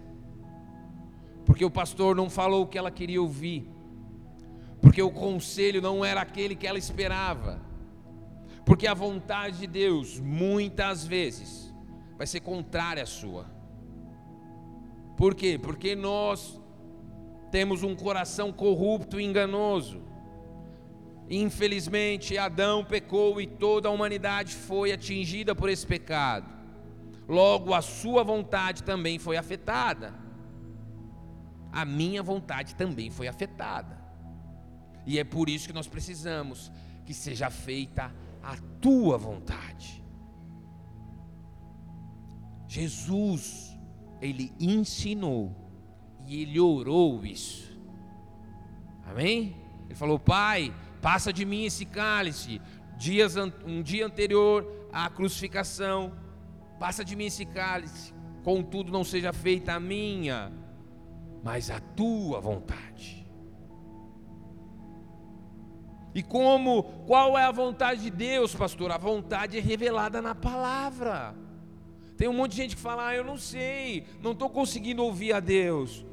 [1.46, 3.66] porque o pastor não falou o que ela queria ouvir,
[4.82, 7.64] porque o conselho não era aquele que ela esperava,
[8.66, 11.72] porque a vontade de Deus, muitas vezes,
[12.18, 13.46] vai ser contrária à sua.
[15.16, 15.56] Por quê?
[15.56, 16.60] Porque nós
[17.52, 20.02] temos um coração corrupto e enganoso.
[21.30, 26.52] Infelizmente, Adão pecou e toda a humanidade foi atingida por esse pecado.
[27.28, 30.12] Logo, a sua vontade também foi afetada.
[31.70, 33.96] A minha vontade também foi afetada.
[35.06, 36.72] E é por isso que nós precisamos
[37.04, 38.25] que seja feita a
[38.80, 40.04] tua vontade.
[42.68, 43.76] Jesus,
[44.20, 45.56] ele ensinou
[46.26, 47.74] e ele orou isso.
[49.04, 49.56] Amém?
[49.86, 52.60] Ele falou: Pai, passa de mim esse cálice.
[52.98, 56.12] Dias, um dia anterior à crucificação,
[56.78, 58.12] passa de mim esse cálice.
[58.42, 60.52] Contudo, não seja feita a minha,
[61.42, 63.25] mas a tua vontade.
[66.16, 68.90] E como, qual é a vontade de Deus, pastor?
[68.90, 71.34] A vontade é revelada na palavra.
[72.16, 75.34] Tem um monte de gente que fala: ah, eu não sei, não estou conseguindo ouvir
[75.34, 76.06] a Deus.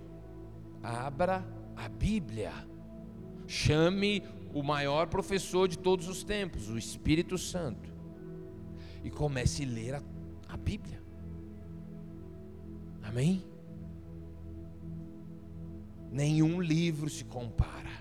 [0.83, 2.51] Abra a Bíblia.
[3.47, 4.21] Chame
[4.53, 7.89] o maior professor de todos os tempos, o Espírito Santo,
[9.05, 10.03] e comece a ler a,
[10.49, 11.01] a Bíblia.
[13.01, 13.41] Amém?
[16.11, 17.92] Nenhum livro se compara.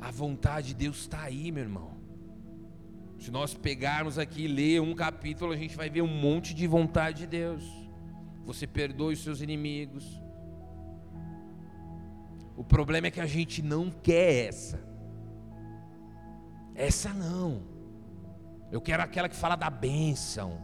[0.00, 1.98] A vontade de Deus está aí, meu irmão.
[3.18, 6.66] Se nós pegarmos aqui e ler um capítulo, a gente vai ver um monte de
[6.66, 7.88] vontade de Deus
[8.48, 10.06] você perdoe os seus inimigos.
[12.56, 14.80] O problema é que a gente não quer essa.
[16.74, 17.62] Essa não.
[18.72, 20.62] Eu quero aquela que fala da bênção,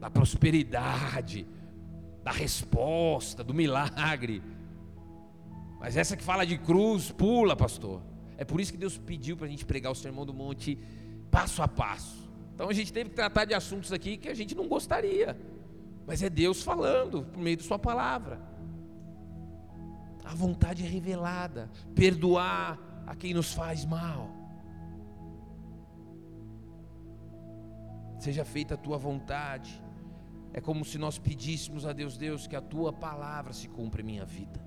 [0.00, 1.46] da prosperidade,
[2.24, 4.42] da resposta, do milagre.
[5.78, 8.02] Mas essa que fala de cruz, pula, pastor.
[8.36, 10.78] É por isso que Deus pediu para a gente pregar o sermão do monte
[11.30, 12.28] passo a passo.
[12.54, 15.36] Então a gente teve que tratar de assuntos aqui que a gente não gostaria
[16.08, 18.40] mas é Deus falando por meio de Sua palavra.
[20.24, 24.30] A vontade é revelada, perdoar a quem nos faz mal.
[28.18, 29.84] Seja feita a tua vontade.
[30.54, 34.06] É como se nós pedíssemos a Deus, Deus, que a tua palavra se cumpra em
[34.06, 34.58] minha vida.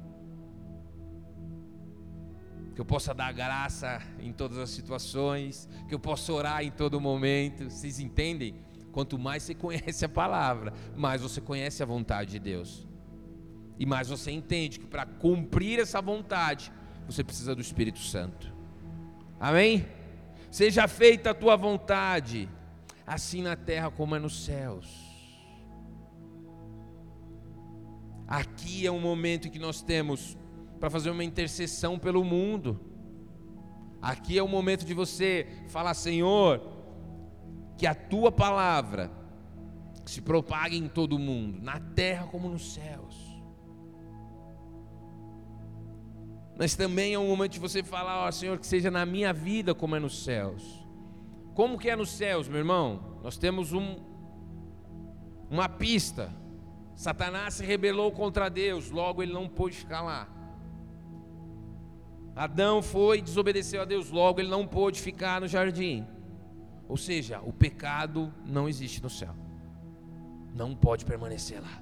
[2.73, 6.99] Que eu possa dar graça em todas as situações, que eu possa orar em todo
[7.01, 7.69] momento.
[7.69, 8.55] Vocês entendem?
[8.91, 12.88] Quanto mais você conhece a palavra, mais você conhece a vontade de Deus.
[13.79, 16.71] E mais você entende que para cumprir essa vontade,
[17.07, 18.53] você precisa do Espírito Santo.
[19.39, 19.88] Amém?
[20.51, 22.47] Seja feita a tua vontade,
[23.07, 24.88] assim na terra como é nos céus.
[28.27, 30.38] Aqui é um momento em que nós temos
[30.82, 32.80] para fazer uma intercessão pelo mundo.
[34.02, 36.60] Aqui é o momento de você falar, Senhor,
[37.77, 39.12] que a tua palavra
[40.04, 43.15] se propague em todo o mundo, na terra como nos céus.
[46.58, 49.75] Mas também é um momento de você falar, ó Senhor, que seja na minha vida
[49.75, 50.84] como é nos céus.
[51.54, 53.19] Como que é nos céus, meu irmão?
[53.21, 53.98] Nós temos um,
[55.48, 56.34] uma pista.
[56.96, 60.40] Satanás se rebelou contra Deus, logo ele não pôde ficar lá.
[62.36, 66.06] Adão foi e desobedeceu a Deus, logo ele não pôde ficar no jardim.
[66.88, 69.36] Ou seja, o pecado não existe no céu.
[70.54, 71.82] Não pode permanecer lá.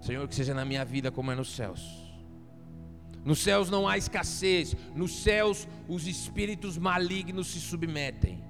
[0.00, 2.06] Senhor, que seja na minha vida como é nos céus.
[3.24, 4.76] Nos céus não há escassez.
[4.94, 8.44] Nos céus os espíritos malignos se submetem.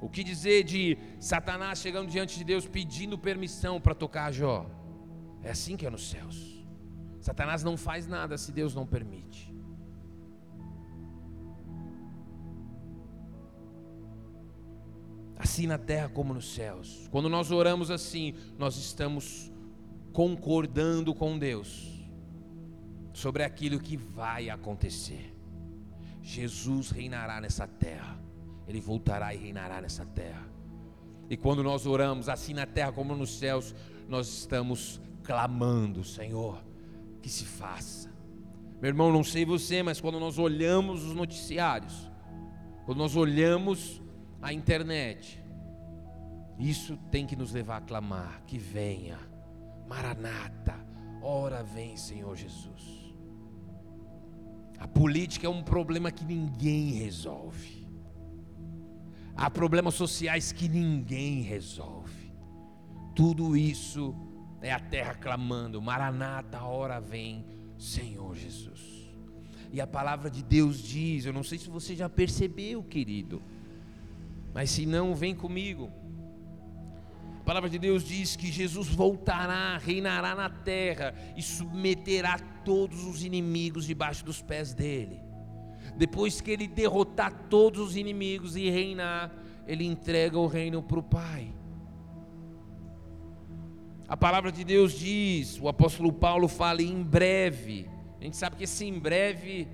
[0.00, 4.64] O que dizer de Satanás chegando diante de Deus pedindo permissão para tocar Jó?
[5.42, 6.64] É assim que é nos céus.
[7.20, 9.47] Satanás não faz nada se Deus não permite.
[15.38, 17.08] Assim na terra como nos céus.
[17.10, 19.52] Quando nós oramos assim, nós estamos
[20.12, 21.86] concordando com Deus
[23.12, 25.34] sobre aquilo que vai acontecer.
[26.22, 28.18] Jesus reinará nessa terra,
[28.66, 30.46] ele voltará e reinará nessa terra.
[31.30, 33.74] E quando nós oramos assim na terra como nos céus,
[34.08, 36.62] nós estamos clamando, Senhor,
[37.22, 38.10] que se faça.
[38.80, 42.10] Meu irmão, não sei você, mas quando nós olhamos os noticiários,
[42.86, 44.00] quando nós olhamos
[44.40, 45.42] a internet,
[46.58, 49.18] isso tem que nos levar a clamar: que venha,
[49.86, 50.74] Maranata,
[51.22, 53.14] ora vem, Senhor Jesus.
[54.78, 57.86] A política é um problema que ninguém resolve.
[59.36, 62.32] Há problemas sociais que ninguém resolve.
[63.14, 64.14] Tudo isso
[64.60, 67.44] é a terra clamando: Maranata, hora vem,
[67.76, 69.08] Senhor Jesus.
[69.72, 73.42] E a palavra de Deus diz: Eu não sei se você já percebeu, querido,
[74.52, 75.90] mas se não, vem comigo.
[77.40, 83.24] A palavra de Deus diz que Jesus voltará, reinará na terra e submeterá todos os
[83.24, 85.20] inimigos debaixo dos pés dele.
[85.96, 89.32] Depois que ele derrotar todos os inimigos e reinar,
[89.66, 91.52] ele entrega o reino para o Pai.
[94.06, 97.88] A palavra de Deus diz, o apóstolo Paulo fala em breve.
[98.20, 99.68] A gente sabe que esse em breve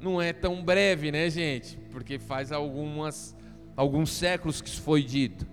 [0.00, 1.76] não é tão breve, né, gente?
[1.90, 3.36] Porque faz algumas
[3.76, 5.46] alguns séculos que isso foi dito.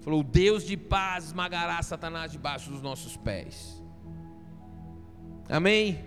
[0.00, 3.82] Falou: "Deus de paz esmagará Satanás debaixo dos nossos pés".
[5.48, 6.04] Amém?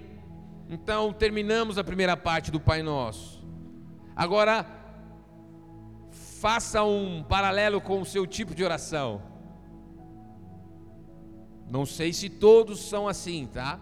[0.70, 3.46] Então, terminamos a primeira parte do Pai Nosso.
[4.16, 4.66] Agora
[6.12, 9.22] faça um paralelo com o seu tipo de oração.
[11.70, 13.80] Não sei se todos são assim, tá?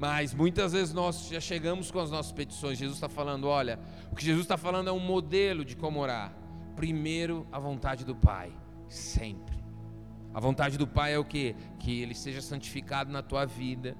[0.00, 2.78] Mas muitas vezes nós já chegamos com as nossas petições.
[2.78, 3.78] Jesus está falando: olha,
[4.10, 6.32] o que Jesus está falando é um modelo de como orar.
[6.74, 8.50] Primeiro, a vontade do Pai,
[8.88, 9.60] sempre.
[10.32, 11.54] A vontade do Pai é o que?
[11.78, 13.94] Que Ele seja santificado na tua vida,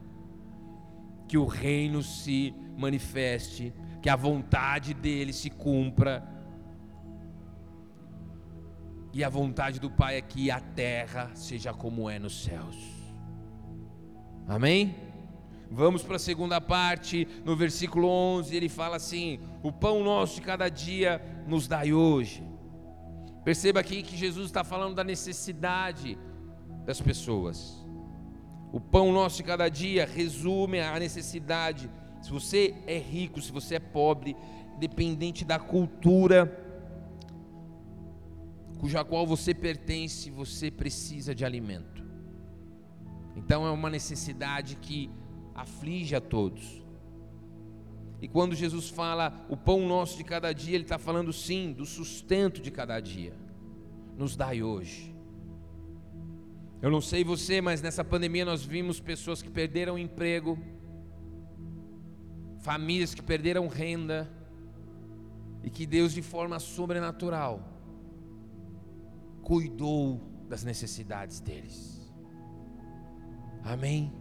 [1.28, 6.26] que o reino se manifeste, que a vontade dele se cumpra
[9.12, 12.76] e a vontade do Pai é que a terra seja como é nos céus.
[14.48, 15.09] Amém?
[15.72, 20.42] Vamos para a segunda parte, no versículo 11, ele fala assim: O pão nosso de
[20.42, 22.42] cada dia nos dai hoje.
[23.44, 26.18] Perceba aqui que Jesus está falando da necessidade
[26.84, 27.86] das pessoas.
[28.72, 31.88] O pão nosso de cada dia resume a necessidade.
[32.20, 34.36] Se você é rico, se você é pobre,
[34.76, 36.46] dependente da cultura,
[38.80, 42.04] cuja qual você pertence, você precisa de alimento.
[43.36, 45.10] Então é uma necessidade que
[45.60, 46.82] aflige a todos.
[48.20, 51.86] E quando Jesus fala o pão nosso de cada dia, Ele está falando sim do
[51.86, 53.34] sustento de cada dia.
[54.16, 55.14] Nos dai hoje.
[56.82, 60.58] Eu não sei você, mas nessa pandemia nós vimos pessoas que perderam emprego,
[62.60, 64.30] famílias que perderam renda,
[65.62, 67.62] e que Deus, de forma sobrenatural,
[69.42, 72.10] cuidou das necessidades deles.
[73.62, 74.19] Amém?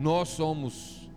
[0.00, 1.08] Nós somos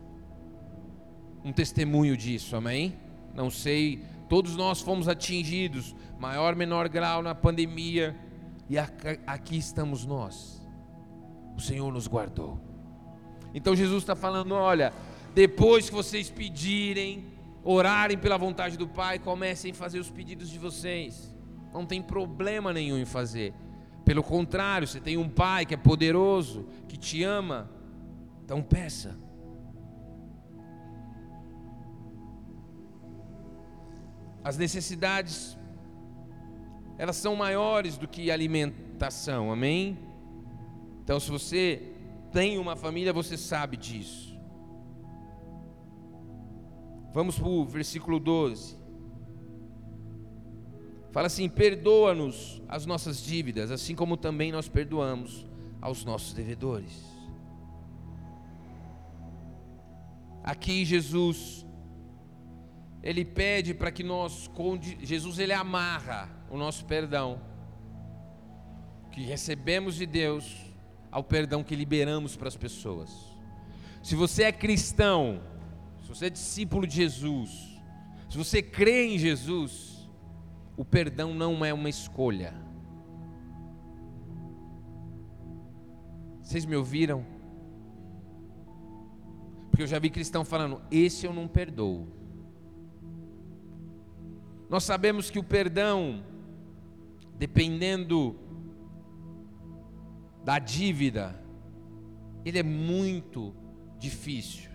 [1.44, 2.96] um testemunho disso, amém?
[3.34, 8.16] Não sei, todos nós fomos atingidos, maior, menor grau na pandemia,
[8.70, 10.62] e aqui estamos nós.
[11.58, 12.60] O Senhor nos guardou.
[13.54, 14.94] Então Jesus está falando: olha,
[15.34, 17.26] depois que vocês pedirem,
[17.64, 21.34] orarem pela vontade do Pai, comecem a fazer os pedidos de vocês
[21.74, 23.54] não tem problema nenhum em fazer.
[24.06, 27.70] Pelo contrário, você tem um pai que é poderoso, que te ama,
[28.44, 29.18] então peça.
[34.44, 35.58] As necessidades,
[36.98, 39.98] elas são maiores do que alimentação, amém?
[41.02, 41.94] Então, se você
[42.32, 44.38] tem uma família, você sabe disso.
[47.14, 48.78] Vamos para o versículo 12.
[51.12, 55.46] Fala assim: perdoa-nos as nossas dívidas, assim como também nós perdoamos
[55.80, 57.13] aos nossos devedores.
[60.44, 61.66] Aqui Jesus
[63.02, 64.50] ele pede para que nós
[65.02, 67.42] Jesus ele amarra o nosso perdão
[69.12, 70.74] que recebemos de Deus
[71.12, 73.12] ao perdão que liberamos para as pessoas.
[74.02, 75.42] Se você é cristão,
[76.02, 77.80] se você é discípulo de Jesus,
[78.30, 80.10] se você crê em Jesus,
[80.76, 82.54] o perdão não é uma escolha.
[86.42, 87.26] Vocês me ouviram?
[89.74, 92.08] Porque eu já vi cristão falando: esse eu não perdoo.
[94.70, 96.24] Nós sabemos que o perdão
[97.40, 98.40] dependendo
[100.46, 101.44] da dívida,
[102.46, 103.56] ele é muito
[103.98, 104.70] difícil.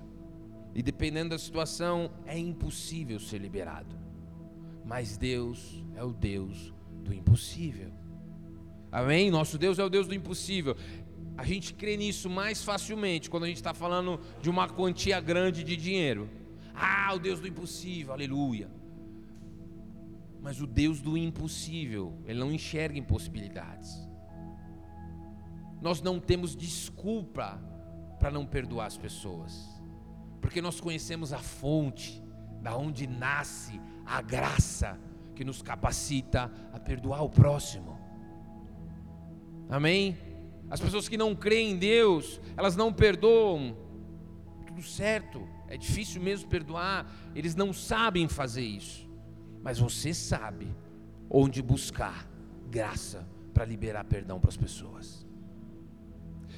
[0.75, 3.97] E dependendo da situação, é impossível ser liberado.
[4.85, 6.75] Mas Deus é o Deus
[7.05, 7.93] do impossível.
[8.91, 9.31] Amém?
[9.31, 10.77] Nosso Deus é o Deus do impossível.
[11.39, 15.63] A gente crê nisso mais facilmente quando a gente está falando de uma quantia grande
[15.63, 16.29] de dinheiro.
[16.75, 18.69] Ah, o Deus do impossível, aleluia.
[20.41, 24.05] Mas o Deus do impossível, ele não enxerga impossibilidades.
[25.81, 27.63] Nós não temos desculpa
[28.19, 29.81] para não perdoar as pessoas,
[30.41, 32.21] porque nós conhecemos a fonte,
[32.61, 34.99] da onde nasce a graça
[35.37, 37.97] que nos capacita a perdoar o próximo.
[39.71, 40.28] Amém?
[40.71, 43.77] As pessoas que não creem em Deus, elas não perdoam.
[44.67, 49.09] Tudo certo, é difícil mesmo perdoar, eles não sabem fazer isso.
[49.63, 50.69] Mas você sabe
[51.31, 52.29] onde buscar
[52.71, 55.27] graça para liberar perdão para as pessoas.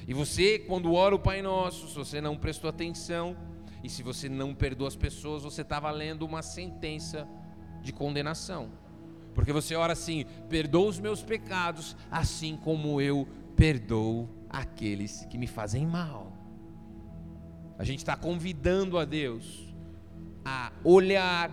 [0.07, 3.35] E você, quando ora o Pai Nosso, se você não prestou atenção,
[3.83, 7.27] e se você não perdoa as pessoas, você está valendo uma sentença
[7.81, 8.69] de condenação.
[9.33, 13.27] Porque você ora assim: perdoa os meus pecados, assim como eu
[13.61, 16.33] perdoo aqueles que me fazem mal.
[17.77, 19.71] A gente está convidando a Deus
[20.43, 21.51] a olhar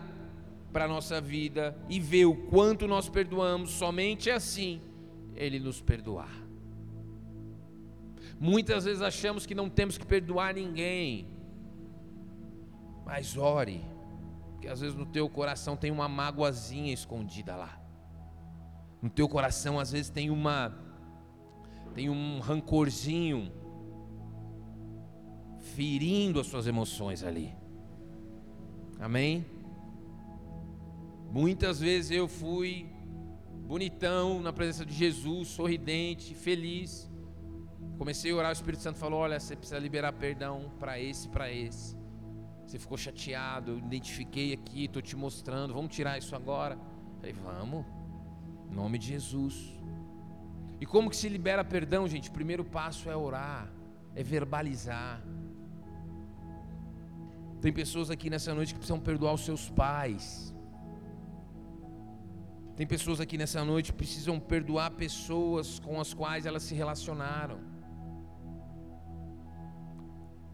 [0.72, 4.80] para a nossa vida e ver o quanto nós perdoamos, somente assim
[5.36, 6.32] Ele nos perdoar.
[8.40, 11.28] Muitas vezes achamos que não temos que perdoar ninguém,
[13.04, 13.84] mas ore,
[14.52, 17.78] porque às vezes no teu coração tem uma mágoazinha escondida lá.
[19.02, 20.87] No teu coração às vezes tem uma
[21.98, 23.50] tem um rancorzinho
[25.74, 27.52] ferindo as suas emoções ali.
[29.00, 29.44] Amém?
[31.32, 32.88] Muitas vezes eu fui
[33.66, 37.10] bonitão na presença de Jesus, sorridente, feliz.
[37.98, 41.50] Comecei a orar, o Espírito Santo falou: Olha, você precisa liberar perdão para esse, para
[41.50, 41.96] esse.
[42.64, 46.78] Você ficou chateado, eu identifiquei aqui, estou te mostrando, vamos tirar isso agora.
[47.16, 47.84] Falei, vamos,
[48.70, 49.76] em nome de Jesus.
[50.80, 52.30] E como que se libera perdão, gente?
[52.30, 53.68] Primeiro passo é orar,
[54.14, 55.20] é verbalizar.
[57.60, 60.54] Tem pessoas aqui nessa noite que precisam perdoar os seus pais.
[62.76, 67.58] Tem pessoas aqui nessa noite que precisam perdoar pessoas com as quais elas se relacionaram.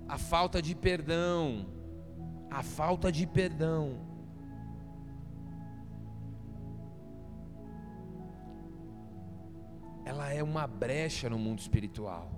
[0.08, 1.66] A falta de perdão,
[2.50, 4.13] a falta de perdão
[10.04, 12.30] ela é uma brecha no mundo espiritual.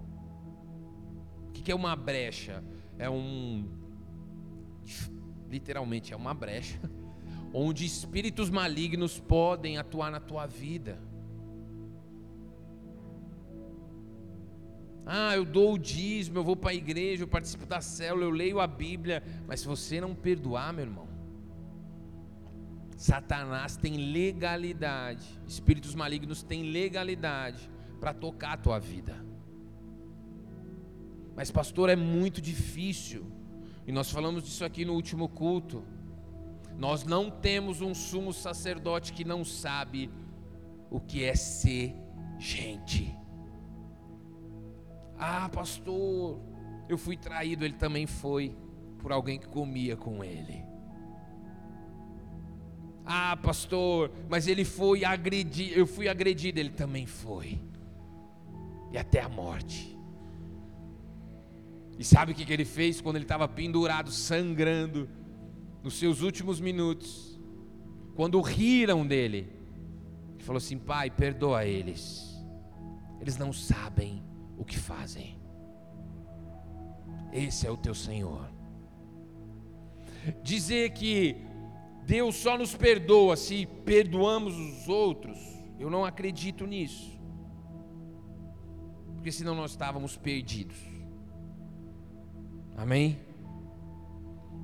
[1.48, 2.62] O que é uma brecha?
[2.98, 3.68] É um.
[5.48, 6.78] Literalmente, é uma brecha
[7.52, 10.98] onde espíritos malignos podem atuar na tua vida.
[15.08, 18.30] Ah, eu dou o dízimo, eu vou para a igreja, eu participo da célula, eu
[18.30, 21.06] leio a Bíblia, mas se você não perdoar, meu irmão,
[22.96, 27.70] Satanás tem legalidade, espíritos malignos têm legalidade
[28.00, 29.14] para tocar a tua vida.
[31.34, 33.30] Mas, pastor, é muito difícil,
[33.86, 35.84] e nós falamos disso aqui no último culto.
[36.78, 40.10] Nós não temos um sumo sacerdote que não sabe
[40.90, 41.94] o que é ser
[42.38, 43.14] gente.
[45.18, 46.40] Ah, pastor,
[46.88, 48.56] eu fui traído, ele também foi,
[48.98, 50.64] por alguém que comia com ele.
[53.06, 57.60] Ah, pastor, mas ele foi agredido, eu fui agredido, ele também foi.
[58.92, 59.96] E até a morte.
[61.96, 65.08] E sabe o que ele fez quando ele estava pendurado, sangrando,
[65.84, 67.40] nos seus últimos minutos?
[68.16, 69.52] Quando riram dele,
[70.34, 72.36] ele falou assim: Pai, perdoa eles,
[73.20, 74.22] eles não sabem
[74.58, 75.38] o que fazem.
[77.32, 78.50] Esse é o teu Senhor.
[80.42, 81.36] Dizer que
[82.06, 85.36] Deus só nos perdoa se perdoamos os outros,
[85.76, 87.18] eu não acredito nisso.
[89.16, 90.76] Porque senão nós estávamos perdidos.
[92.76, 93.18] Amém?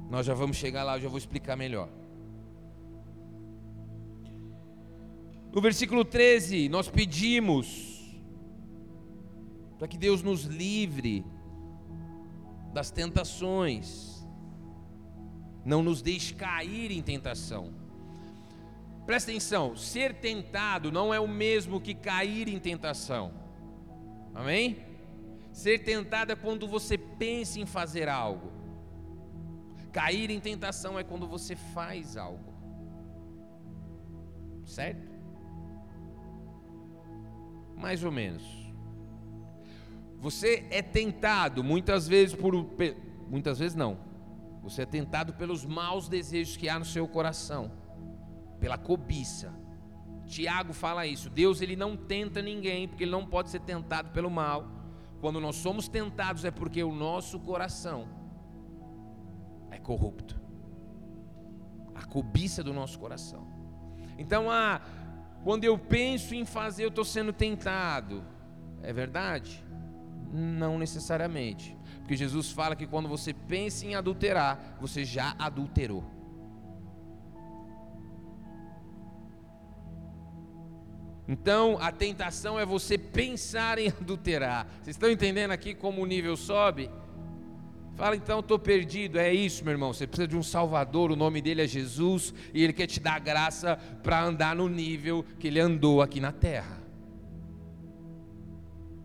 [0.09, 1.89] Nós já vamos chegar lá, eu já vou explicar melhor.
[5.53, 8.01] No versículo 13, nós pedimos
[9.79, 11.25] para que Deus nos livre
[12.73, 14.12] das tentações,
[15.65, 17.73] não nos deixe cair em tentação.
[19.07, 23.33] Presta atenção, ser tentado não é o mesmo que cair em tentação.
[24.35, 24.79] Amém?
[25.53, 28.51] Ser tentado é quando você pensa em fazer algo.
[29.93, 32.53] Cair em tentação é quando você faz algo.
[34.65, 35.11] Certo?
[37.77, 38.43] Mais ou menos.
[40.19, 42.55] Você é tentado muitas vezes por
[43.29, 44.12] muitas vezes não.
[44.63, 47.71] Você é tentado pelos maus desejos que há no seu coração,
[48.61, 49.53] pela cobiça.
[50.25, 51.29] Tiago fala isso.
[51.29, 54.67] Deus ele não tenta ninguém, porque ele não pode ser tentado pelo mal.
[55.21, 58.09] Quando nós somos tentados é porque o nosso coração
[59.71, 60.41] é corrupto.
[61.95, 63.47] A cobiça do nosso coração.
[64.17, 64.81] Então, ah,
[65.43, 68.25] quando eu penso em fazer, eu estou sendo tentado.
[68.83, 69.65] É verdade?
[70.33, 71.77] Não necessariamente.
[72.03, 76.05] Porque Jesus fala que quando você pensa em adulterar, você já adulterou.
[81.29, 84.67] Então, a tentação é você pensar em adulterar.
[84.83, 86.91] Vocês estão entendendo aqui como o nível sobe?
[87.95, 89.19] Fala então, estou perdido.
[89.19, 89.93] É isso, meu irmão.
[89.93, 91.13] Você precisa de um Salvador.
[91.13, 95.25] O nome dele é Jesus e ele quer te dar graça para andar no nível
[95.39, 96.83] que ele andou aqui na terra.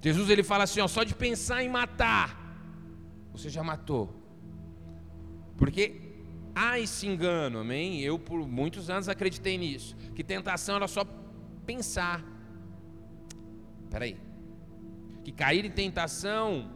[0.01, 2.46] Jesus ele fala assim: ó, só de pensar em matar,
[3.37, 4.13] você já matou.
[5.57, 6.01] Porque
[6.55, 8.01] há esse engano, amém?
[8.01, 9.95] Eu por muitos anos acreditei nisso.
[10.15, 11.05] Que tentação era só
[11.65, 12.23] pensar.
[13.83, 14.17] Espera aí.
[15.23, 16.71] Que cair em tentação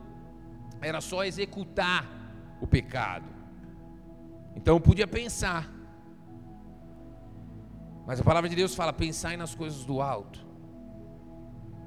[0.82, 2.10] era só executar
[2.60, 3.28] o pecado.
[4.56, 5.72] Então eu podia pensar.
[8.06, 10.46] Mas a palavra de Deus fala: pensai nas coisas do alto,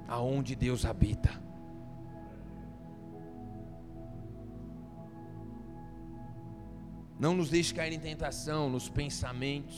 [0.08, 1.43] aonde Deus habita.
[7.24, 9.76] Não nos deixe cair em tentação nos pensamentos.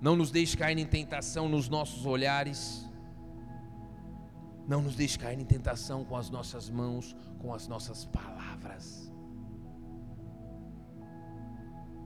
[0.00, 2.60] Não nos deixe cair em tentação nos nossos olhares.
[4.66, 9.12] Não nos deixe cair em tentação com as nossas mãos, com as nossas palavras.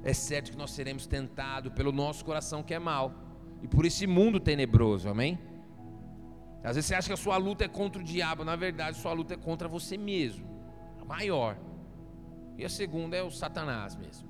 [0.03, 3.14] É certo que nós seremos tentados pelo nosso coração que é mal
[3.62, 5.39] e por esse mundo tenebroso, amém?
[6.64, 9.12] Às vezes você acha que a sua luta é contra o diabo, na verdade, sua
[9.12, 10.45] luta é contra você mesmo,
[11.01, 11.70] a maior.
[12.61, 14.29] E a segunda é o Satanás mesmo,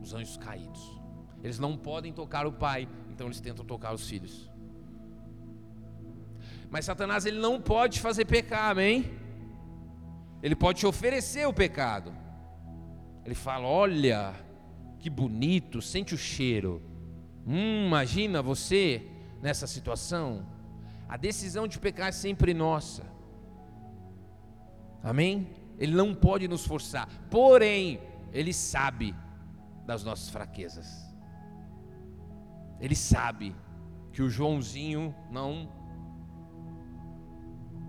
[0.00, 0.98] os anjos caídos.
[1.42, 4.50] Eles não podem tocar o pai, então eles tentam tocar os filhos.
[6.70, 9.12] Mas Satanás ele não pode fazer pecar, amém?
[10.42, 12.10] Ele pode te oferecer o pecado.
[13.22, 14.34] Ele fala: Olha,
[14.98, 16.80] que bonito, sente o cheiro.
[17.46, 19.06] Hum, imagina você
[19.42, 20.46] nessa situação.
[21.06, 23.04] A decisão de pecar é sempre nossa.
[25.02, 25.57] Amém?
[25.78, 27.08] Ele não pode nos forçar.
[27.30, 28.00] Porém,
[28.32, 29.14] ele sabe
[29.86, 30.86] das nossas fraquezas.
[32.80, 33.54] Ele sabe
[34.12, 35.72] que o Joãozinho não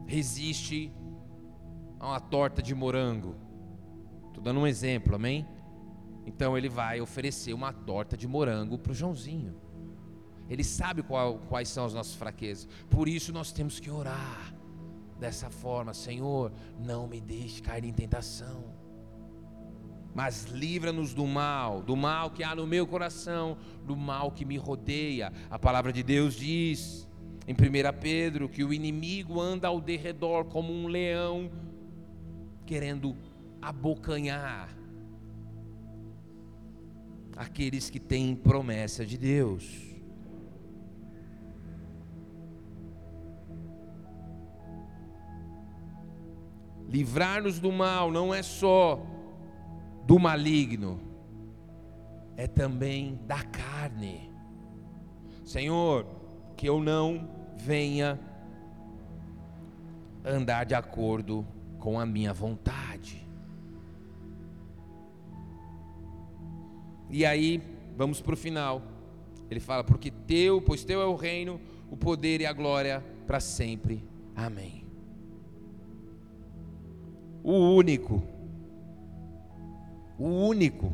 [0.08, 0.94] resiste
[2.00, 3.36] a uma torta de morango.
[4.28, 5.48] Estou dando um exemplo, amém?
[6.26, 9.56] Então ele vai oferecer uma torta de morango para o Joãozinho.
[10.48, 12.68] Ele sabe qual, quais são as nossas fraquezas.
[12.90, 14.54] Por isso nós temos que orar
[15.20, 18.80] dessa forma: Senhor, não me deixe cair em tentação
[20.14, 24.58] mas livra-nos do mal, do mal que há no meu coração, do mal que me
[24.58, 25.32] rodeia.
[25.50, 27.08] A palavra de Deus diz
[27.48, 27.58] em 1
[28.02, 31.50] Pedro que o inimigo anda ao derredor como um leão,
[32.66, 33.16] querendo
[33.62, 34.76] abocanhar
[37.36, 39.89] aqueles que têm promessa de Deus.
[46.90, 49.00] Livrar-nos do mal não é só
[50.08, 51.00] do maligno,
[52.36, 54.32] é também da carne.
[55.46, 56.08] Senhor,
[56.58, 58.20] que eu não venha
[60.26, 61.46] andar de acordo
[61.78, 63.24] com a minha vontade.
[67.08, 67.62] E aí,
[67.96, 68.82] vamos para o final.
[69.50, 73.40] Ele fala: Porque teu, pois teu é o reino, o poder e a glória para
[73.40, 74.04] sempre.
[74.36, 74.79] Amém.
[77.50, 78.22] O único
[80.20, 80.94] o único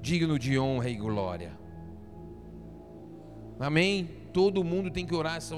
[0.00, 1.52] digno de honra e glória.
[3.60, 4.08] Amém?
[4.32, 5.54] Todo mundo tem que orar essa,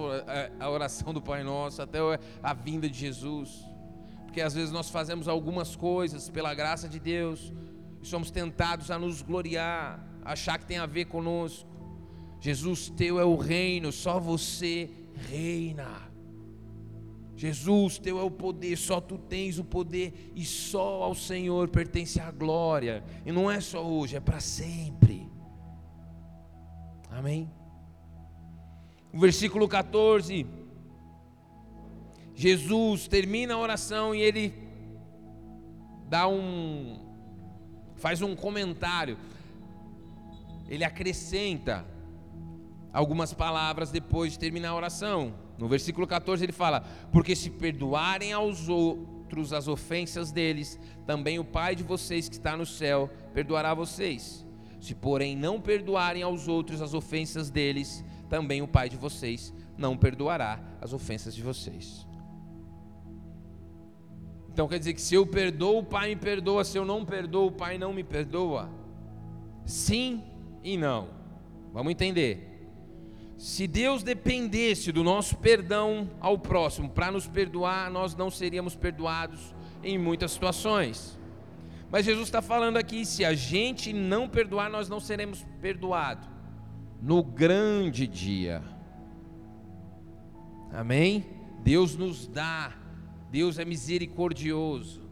[0.59, 1.99] a oração do Pai Nosso até
[2.43, 3.65] a vinda de Jesus.
[4.25, 7.53] Porque às vezes nós fazemos algumas coisas pela graça de Deus
[8.03, 11.71] e somos tentados a nos gloriar, achar que tem a ver conosco.
[12.41, 14.91] Jesus, teu é o reino, só você
[15.31, 16.06] reina.
[17.37, 22.19] Jesus, teu é o poder, só tu tens o poder e só ao Senhor pertence
[22.19, 23.05] a glória.
[23.27, 25.31] E não é só hoje, é para sempre.
[27.11, 27.51] Amém?
[29.13, 30.47] O versículo 14.
[32.35, 34.53] Jesus termina a oração e ele
[36.09, 37.01] dá um
[37.97, 39.19] faz um comentário.
[40.69, 41.87] Ele acrescenta
[42.97, 45.35] algumas palavras depois de terminar a oração.
[45.59, 46.81] No versículo 14 ele fala:
[47.13, 52.57] Porque se perdoarem aos outros as ofensas deles, também o Pai de vocês que está
[52.57, 54.47] no céu perdoará vocês.
[54.81, 59.95] Se, porém, não perdoarem aos outros as ofensas deles, também o Pai de vocês não
[59.95, 62.07] perdoará as ofensas de vocês.
[64.51, 67.49] Então quer dizer que se eu perdoo, o Pai me perdoa, se eu não perdoo,
[67.49, 68.71] o Pai não me perdoa?
[69.67, 70.25] Sim
[70.65, 71.09] e não.
[71.75, 72.56] Vamos entender.
[73.37, 79.55] Se Deus dependesse do nosso perdão ao próximo para nos perdoar, nós não seríamos perdoados
[79.83, 81.19] em muitas situações.
[81.91, 86.27] Mas Jesus está falando aqui: se a gente não perdoar, nós não seremos perdoados
[87.01, 88.63] no grande dia.
[90.73, 91.25] Amém?
[91.63, 92.73] Deus nos dá,
[93.31, 95.03] Deus é misericordioso.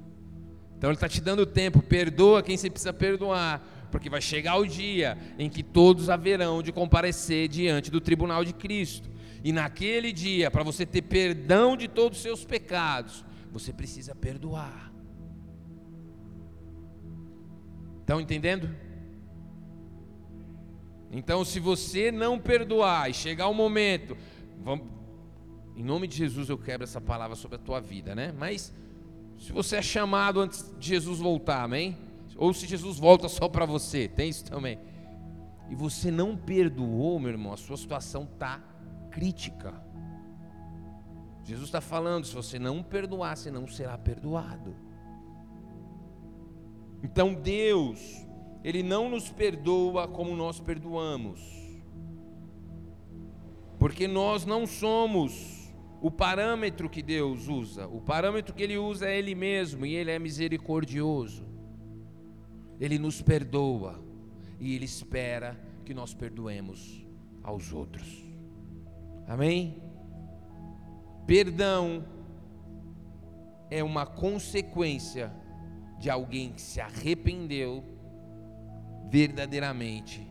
[0.77, 3.63] Então Ele está te dando tempo, perdoa quem você precisa perdoar,
[3.95, 8.53] porque vai chegar o dia em que todos haverão de comparecer diante do tribunal de
[8.53, 9.09] Cristo.
[9.45, 14.93] E naquele dia, para você ter perdão de todos os seus pecados, você precisa perdoar.
[18.01, 18.69] Estão entendendo?
[21.13, 24.17] Então, se você não perdoar e chegar o momento,
[24.59, 24.89] vamos,
[25.77, 28.35] em nome de Jesus eu quebro essa palavra sobre a tua vida, né?
[28.37, 28.75] Mas
[29.39, 31.97] se você é chamado antes de Jesus voltar, amém?
[32.37, 34.79] Ou se Jesus volta só para você, tem isso também.
[35.71, 38.61] E você não perdoou, meu irmão, a sua situação está
[39.11, 39.75] crítica.
[41.45, 44.75] Jesus está falando: se você não perdoar, você não será perdoado.
[47.03, 48.27] Então Deus,
[48.63, 51.41] Ele não nos perdoa como nós perdoamos,
[53.79, 59.19] porque nós não somos o parâmetro que Deus usa, o parâmetro que Ele usa é
[59.19, 61.54] Ele mesmo, e Ele é misericordioso.
[62.81, 64.03] Ele nos perdoa
[64.59, 67.05] e Ele espera que nós perdoemos
[67.43, 68.25] aos outros.
[69.27, 69.83] Amém?
[71.27, 72.05] Perdão
[73.71, 75.33] é uma consequência
[75.99, 77.83] de alguém que se arrependeu
[79.11, 80.27] verdadeiramente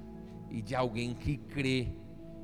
[0.50, 1.88] e de alguém que crê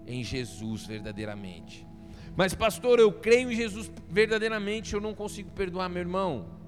[0.08, 1.88] em Jesus verdadeiramente.
[2.36, 6.59] Mas, pastor, eu creio em Jesus verdadeiramente, eu não consigo perdoar meu irmão.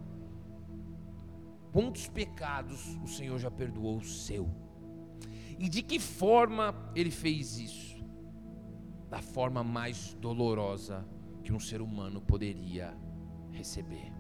[1.71, 4.49] Quantos pecados o Senhor já perdoou o seu?
[5.57, 8.03] E de que forma ele fez isso?
[9.09, 11.07] Da forma mais dolorosa
[11.43, 12.93] que um ser humano poderia
[13.51, 14.11] receber.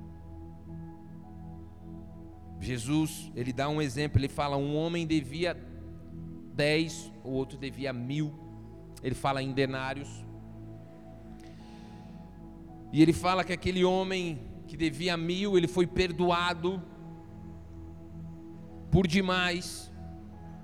[2.59, 5.57] Jesus, ele dá um exemplo, ele fala: um homem devia
[6.53, 8.33] dez, o outro devia mil.
[9.01, 10.09] Ele fala em denários.
[12.93, 16.81] E ele fala que aquele homem que devia mil, ele foi perdoado
[18.91, 19.91] por demais.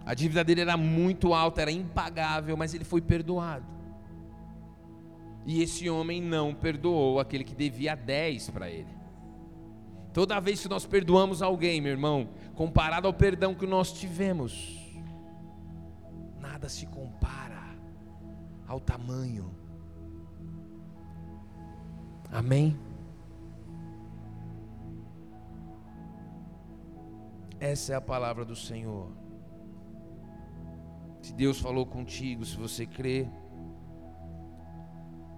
[0.06, 3.66] A dívida dele era muito alta, era impagável, mas ele foi perdoado.
[5.46, 8.96] E esse homem não perdoou aquele que devia 10 para ele.
[10.14, 14.78] Toda vez que nós perdoamos alguém, meu irmão, comparado ao perdão que nós tivemos,
[16.40, 17.76] nada se compara
[18.68, 19.56] ao tamanho.
[22.32, 22.78] Amém?
[27.60, 29.12] Essa é a palavra do Senhor.
[31.22, 33.28] Se Deus falou contigo, se você crê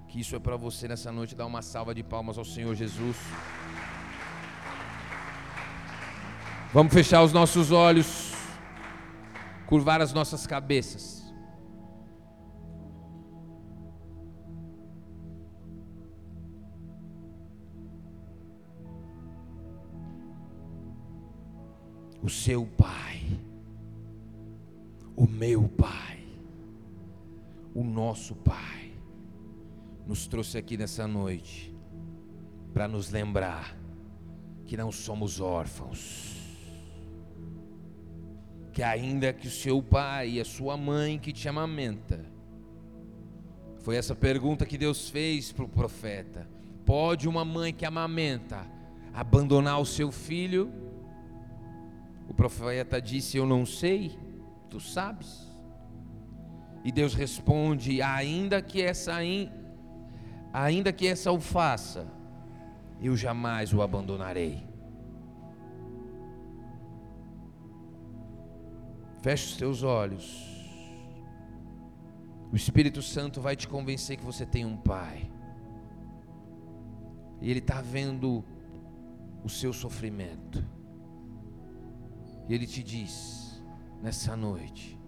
[0.08, 3.16] que isso é para você nessa noite, dá uma salva de palmas ao Senhor Jesus.
[6.74, 8.34] Vamos fechar os nossos olhos,
[9.66, 11.19] curvar as nossas cabeças.
[22.30, 23.24] O seu Pai,
[25.16, 26.20] o meu Pai,
[27.74, 28.92] o nosso Pai,
[30.06, 31.76] nos trouxe aqui nessa noite
[32.72, 33.76] para nos lembrar
[34.64, 36.36] que não somos órfãos,
[38.74, 42.24] que ainda que o seu pai e a sua mãe que te amamenta,
[43.80, 46.48] foi essa pergunta que Deus fez para o profeta:
[46.86, 48.68] pode uma mãe que amamenta
[49.16, 50.89] abandonar o seu filho?
[52.30, 54.18] O profeta disse: Eu não sei,
[54.70, 55.50] tu sabes.
[56.84, 59.16] E Deus responde: Ainda que essa,
[60.54, 62.08] ainda que essa o faça,
[63.02, 64.64] eu jamais o abandonarei.
[69.22, 70.48] Feche os teus olhos.
[72.52, 75.30] O Espírito Santo vai te convencer que você tem um Pai.
[77.42, 78.44] E Ele está vendo
[79.44, 80.64] o seu sofrimento.
[82.50, 83.64] E Ele te diz
[84.02, 85.00] nessa noite: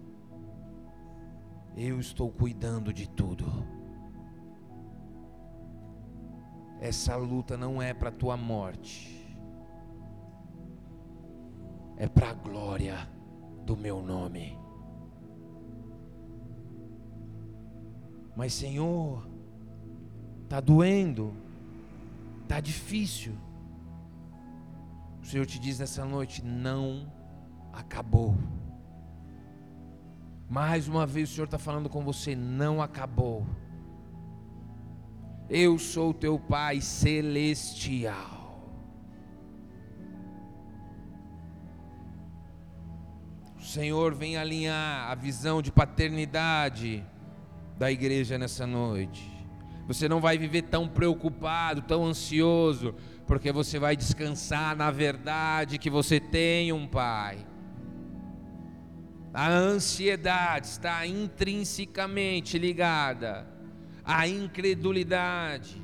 [1.76, 3.44] Eu estou cuidando de tudo.
[6.80, 9.36] Essa luta não é para tua morte,
[11.96, 12.96] é para a glória
[13.66, 14.56] do meu nome.
[18.36, 19.28] Mas, Senhor,
[20.44, 21.36] está doendo,
[22.42, 23.34] está difícil.
[25.20, 27.21] O Senhor te diz nessa noite: não
[27.72, 28.36] acabou.
[30.48, 33.46] Mais uma vez o Senhor está falando com você: não acabou.
[35.48, 38.42] Eu sou teu Pai celestial.
[43.58, 47.04] O Senhor vem alinhar a visão de paternidade
[47.78, 49.30] da igreja nessa noite.
[49.86, 52.94] Você não vai viver tão preocupado, tão ansioso,
[53.26, 57.51] porque você vai descansar na verdade que você tem um Pai.
[59.32, 63.52] A ansiedade está intrinsecamente ligada
[64.04, 65.80] a incredulidade,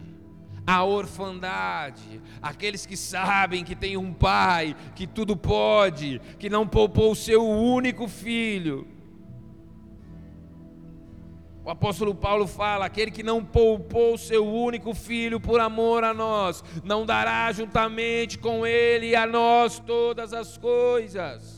[0.66, 7.12] a orfandade, aqueles que sabem que tem um pai que tudo pode, que não poupou
[7.12, 8.86] o seu único filho.
[11.64, 16.12] O apóstolo Paulo fala: aquele que não poupou o seu único filho por amor a
[16.12, 21.58] nós, não dará juntamente com ele a nós todas as coisas.